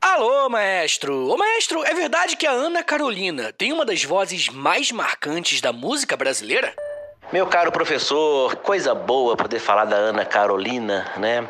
Alô, 0.00 0.48
maestro! 0.48 1.28
Ô, 1.28 1.36
maestro, 1.36 1.84
é 1.84 1.94
verdade 1.94 2.36
que 2.36 2.44
a 2.44 2.50
Ana 2.50 2.82
Carolina 2.82 3.52
tem 3.52 3.72
uma 3.72 3.84
das 3.84 4.02
vozes 4.02 4.48
mais 4.48 4.90
marcantes 4.90 5.60
da 5.60 5.72
música 5.72 6.16
brasileira? 6.16 6.74
Meu 7.32 7.46
caro 7.46 7.70
professor, 7.70 8.56
coisa 8.56 8.96
boa 8.96 9.36
poder 9.36 9.60
falar 9.60 9.84
da 9.84 9.94
Ana 9.94 10.24
Carolina, 10.24 11.06
né? 11.16 11.48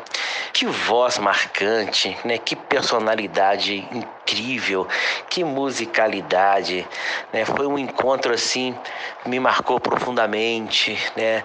Que 0.53 0.67
voz 0.67 1.17
marcante, 1.17 2.15
né? 2.23 2.37
Que 2.37 2.55
personalidade 2.55 3.87
incrível, 3.91 4.87
que 5.29 5.43
musicalidade, 5.43 6.87
né? 7.33 7.43
Foi 7.43 7.65
um 7.65 7.77
encontro 7.77 8.33
assim, 8.33 8.77
me 9.25 9.39
marcou 9.39 9.79
profundamente, 9.79 10.97
né? 11.15 11.43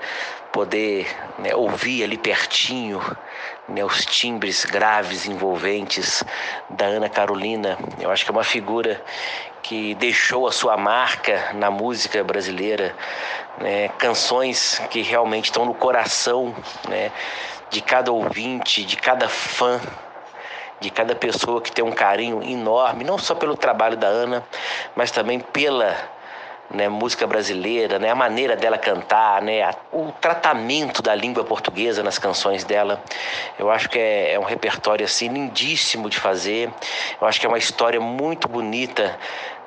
Poder 0.53 1.07
né, 1.39 1.55
ouvir 1.55 2.05
ali 2.05 2.19
pertinho 2.19 3.01
né, 3.69 3.85
os 3.85 4.05
timbres 4.05 4.65
graves, 4.65 5.27
envolventes 5.27 6.23
da 6.69 6.85
Ana 6.85 7.09
Carolina. 7.09 7.79
Eu 7.99 8.11
acho 8.11 8.25
que 8.25 8.31
é 8.31 8.35
uma 8.35 8.45
figura 8.45 9.03
que 9.63 9.95
deixou 9.95 10.47
a 10.47 10.53
sua 10.53 10.77
marca 10.77 11.53
na 11.55 11.71
música 11.71 12.23
brasileira, 12.25 12.95
né? 13.59 13.89
canções 13.99 14.83
que 14.91 15.03
realmente 15.03 15.47
estão 15.47 15.65
no 15.65 15.73
coração 15.73 16.55
né? 16.89 17.13
de 17.71 17.81
cada 17.81 18.13
ouvinte, 18.13 18.85
de 18.85 18.97
cada 18.97 19.29
fã, 19.29 19.81
de 20.81 20.91
cada 20.91 21.15
pessoa 21.15 21.63
que 21.63 21.71
tem 21.71 21.85
um 21.85 21.93
carinho 21.93 22.43
enorme, 22.43 23.05
não 23.05 23.17
só 23.17 23.35
pelo 23.35 23.57
trabalho 23.57 23.97
da 23.97 24.09
Ana, 24.09 24.45
mas 24.97 25.11
também 25.11 25.39
pela 25.39 25.97
né, 26.71 26.89
música 26.89 27.27
brasileira, 27.27 27.99
né, 27.99 28.11
a 28.11 28.15
maneira 28.15 28.57
dela 28.57 28.79
cantar, 28.79 29.43
né, 29.43 29.63
a, 29.63 29.75
o 29.93 30.11
tratamento 30.21 31.03
da 31.03 31.15
língua 31.15 31.45
portuguesa 31.45 32.03
nas 32.03 32.19
canções 32.19 32.65
dela. 32.65 33.03
Eu 33.59 33.71
acho 33.71 33.89
que 33.89 33.99
é, 33.99 34.33
é, 34.35 34.39
um 34.39 34.45
repertório 34.45 35.05
assim 35.05 35.29
lindíssimo 35.29 36.09
de 36.09 36.19
fazer. 36.19 36.71
Eu 37.21 37.27
acho 37.27 37.39
que 37.39 37.47
é 37.47 37.49
uma 37.49 37.59
história 37.59 38.01
muito 38.01 38.49
bonita, 38.49 39.19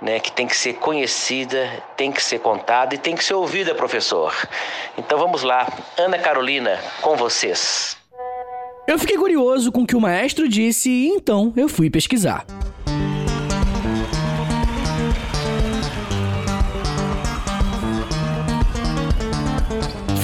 né, 0.01 0.19
que 0.19 0.31
tem 0.31 0.47
que 0.47 0.55
ser 0.55 0.73
conhecida, 0.73 1.69
tem 1.95 2.11
que 2.11 2.21
ser 2.21 2.39
contada 2.39 2.95
e 2.95 2.97
tem 2.97 3.15
que 3.15 3.23
ser 3.23 3.35
ouvida, 3.35 3.75
professor. 3.75 4.33
Então 4.97 5.17
vamos 5.17 5.43
lá, 5.43 5.67
Ana 5.97 6.17
Carolina, 6.17 6.79
com 7.01 7.15
vocês. 7.15 7.97
Eu 8.87 8.99
fiquei 8.99 9.17
curioso 9.17 9.71
com 9.71 9.81
o 9.81 9.87
que 9.87 9.95
o 9.95 10.01
maestro 10.01 10.47
disse 10.47 10.89
e 10.89 11.07
então 11.09 11.51
eu 11.55 11.67
fui 11.67 11.89
pesquisar. 11.89 12.45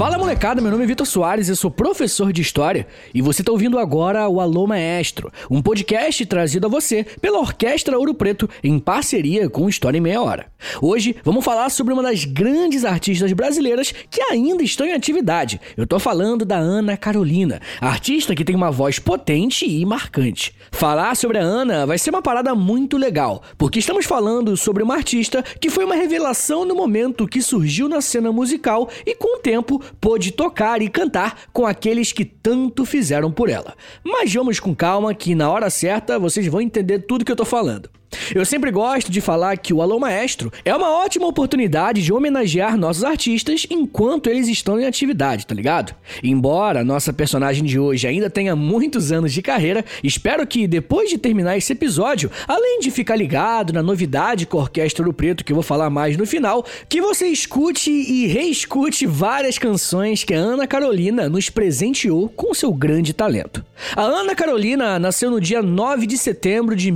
Fala 0.02 0.18
molecada, 0.18 0.60
meu 0.60 0.72
nome 0.72 0.84
é 0.84 0.88
Vitor 0.88 1.06
Soares, 1.06 1.48
eu 1.48 1.56
sou 1.56 1.70
professor 1.70 2.34
de 2.34 2.42
História 2.42 2.88
e 3.14 3.22
você 3.22 3.44
está 3.44 3.52
ouvindo 3.52 3.78
agora 3.78 4.28
o 4.28 4.42
Alô 4.42 4.66
Maestro, 4.66 5.32
um 5.48 5.62
podcast 5.62 6.26
trazido 6.26 6.66
a 6.66 6.70
você 6.72 7.06
pela 7.22 7.38
Orquestra 7.38 8.00
Ouro 8.00 8.16
Preto 8.16 8.50
em 8.64 8.80
parceria 8.80 9.48
com 9.48 9.70
História 9.70 10.00
em 10.00 10.02
Meia 10.02 10.20
Hora. 10.20 10.48
Hoje 10.82 11.16
vamos 11.24 11.46
falar 11.46 11.70
sobre 11.70 11.94
uma 11.94 12.02
das 12.02 12.26
grandes 12.26 12.84
artistas 12.84 13.32
brasileiras 13.32 13.94
que 14.10 14.24
ainda 14.24 14.64
estão 14.64 14.88
em 14.88 14.94
atividade. 14.94 15.62
Eu 15.78 15.86
tô 15.86 16.00
falando 16.00 16.44
da 16.46 16.58
Ana 16.58 16.98
Carolina, 16.98 17.62
artista 17.80 18.34
que 18.34 18.44
tem 18.44 18.56
uma 18.56 18.72
voz 18.72 18.98
potente 18.98 19.70
e 19.70 19.86
marcante. 19.86 20.56
Falar 20.72 21.16
sobre 21.16 21.38
a 21.38 21.44
Ana 21.44 21.86
vai 21.86 22.00
ser 22.00 22.10
uma 22.10 22.24
parada 22.24 22.56
muito 22.56 22.98
legal, 22.98 23.44
porque 23.56 23.78
estamos 23.78 24.08
falando 24.08 24.58
sobre 24.58 24.82
uma 24.82 24.96
artista 24.96 25.44
que 25.60 25.70
foi 25.70 25.86
uma 25.86 25.94
revelação 25.94 26.66
no 26.66 26.74
momento 26.74 27.28
que 27.28 27.40
surgiu 27.40 27.88
na 27.88 28.02
cena 28.02 28.32
musical 28.32 28.90
e 29.06 29.14
com 29.14 29.38
o 29.38 29.40
tempo 29.40 29.80
pôde 30.00 30.32
tocar 30.32 30.82
e 30.82 30.90
cantar 30.90 31.42
com 31.52 31.66
aqueles 31.66 32.12
que 32.12 32.26
tanto 32.26 32.86
fizeram 32.86 33.32
por 33.32 33.50
ela. 33.50 33.76
Mas 34.04 34.34
vamos 34.34 34.60
com 34.60 34.76
calma 34.76 35.14
que 35.14 35.36
na 35.36 35.50
hora 35.50 35.70
certa 35.70 36.18
vocês 36.18 36.48
vão 36.48 36.62
entender 36.62 37.00
tudo 37.00 37.26
que 37.26 37.32
eu 37.32 37.36
tô 37.36 37.46
falando. 37.46 37.90
Eu 38.34 38.46
sempre 38.46 38.72
gosto 38.72 39.12
de 39.12 39.22
falar 39.22 39.58
que 39.58 39.74
o 39.74 39.82
Alô 39.82 40.00
Maestro 40.00 40.52
é 40.64 40.76
uma 40.76 40.90
ótima 40.90 41.28
oportunidade 41.28 42.02
de 42.02 42.14
homenagear 42.14 42.78
nossos 42.78 43.04
artistas 43.04 43.66
enquanto 43.70 44.30
eles 44.30 44.48
estão 44.48 44.80
em 44.80 44.86
atividade, 44.86 45.46
tá 45.46 45.56
ligado? 45.56 45.96
Embora 46.24 46.84
nossa 46.84 47.12
personagem 47.12 47.64
de 47.64 47.80
hoje 47.80 48.08
ainda 48.08 48.30
tenha 48.30 48.56
muitos 48.56 49.12
anos 49.12 49.34
de 49.34 49.42
carreira, 49.42 49.84
espero 50.04 50.46
que 50.46 50.68
depois 50.68 51.10
de 51.10 51.18
terminar 51.18 51.58
esse 51.58 51.74
episódio, 51.74 52.32
além 52.48 52.80
de 52.80 52.92
ficar 52.92 53.16
ligado 53.16 53.74
na 53.74 53.84
novidade 53.84 54.46
com 54.46 54.58
a 54.58 54.62
Orquestra 54.62 55.04
do 55.04 55.14
Preto, 55.14 55.44
que 55.44 55.52
eu 55.52 55.56
vou 55.56 55.64
falar 55.64 55.90
mais 55.90 56.18
no 56.18 56.26
final, 56.26 56.66
que 56.88 57.02
você 57.02 57.28
escute 57.28 57.92
e 57.92 58.28
reescute 58.28 59.06
várias 59.06 59.58
canções 59.58 60.24
que 60.24 60.34
a 60.34 60.38
Ana 60.38 60.68
Carolina 60.68 61.28
nos 61.30 61.50
presenteou 61.50 62.30
com 62.30 62.54
seu 62.54 62.74
grande 62.74 63.14
talento. 63.14 63.64
A 63.96 64.04
Ana 64.04 64.36
Carolina 64.36 65.00
nasceu 65.00 65.30
no 65.32 65.42
dia 65.42 65.62
9 65.62 66.06
de 66.06 66.18
setembro 66.18 66.76
de 66.76 66.92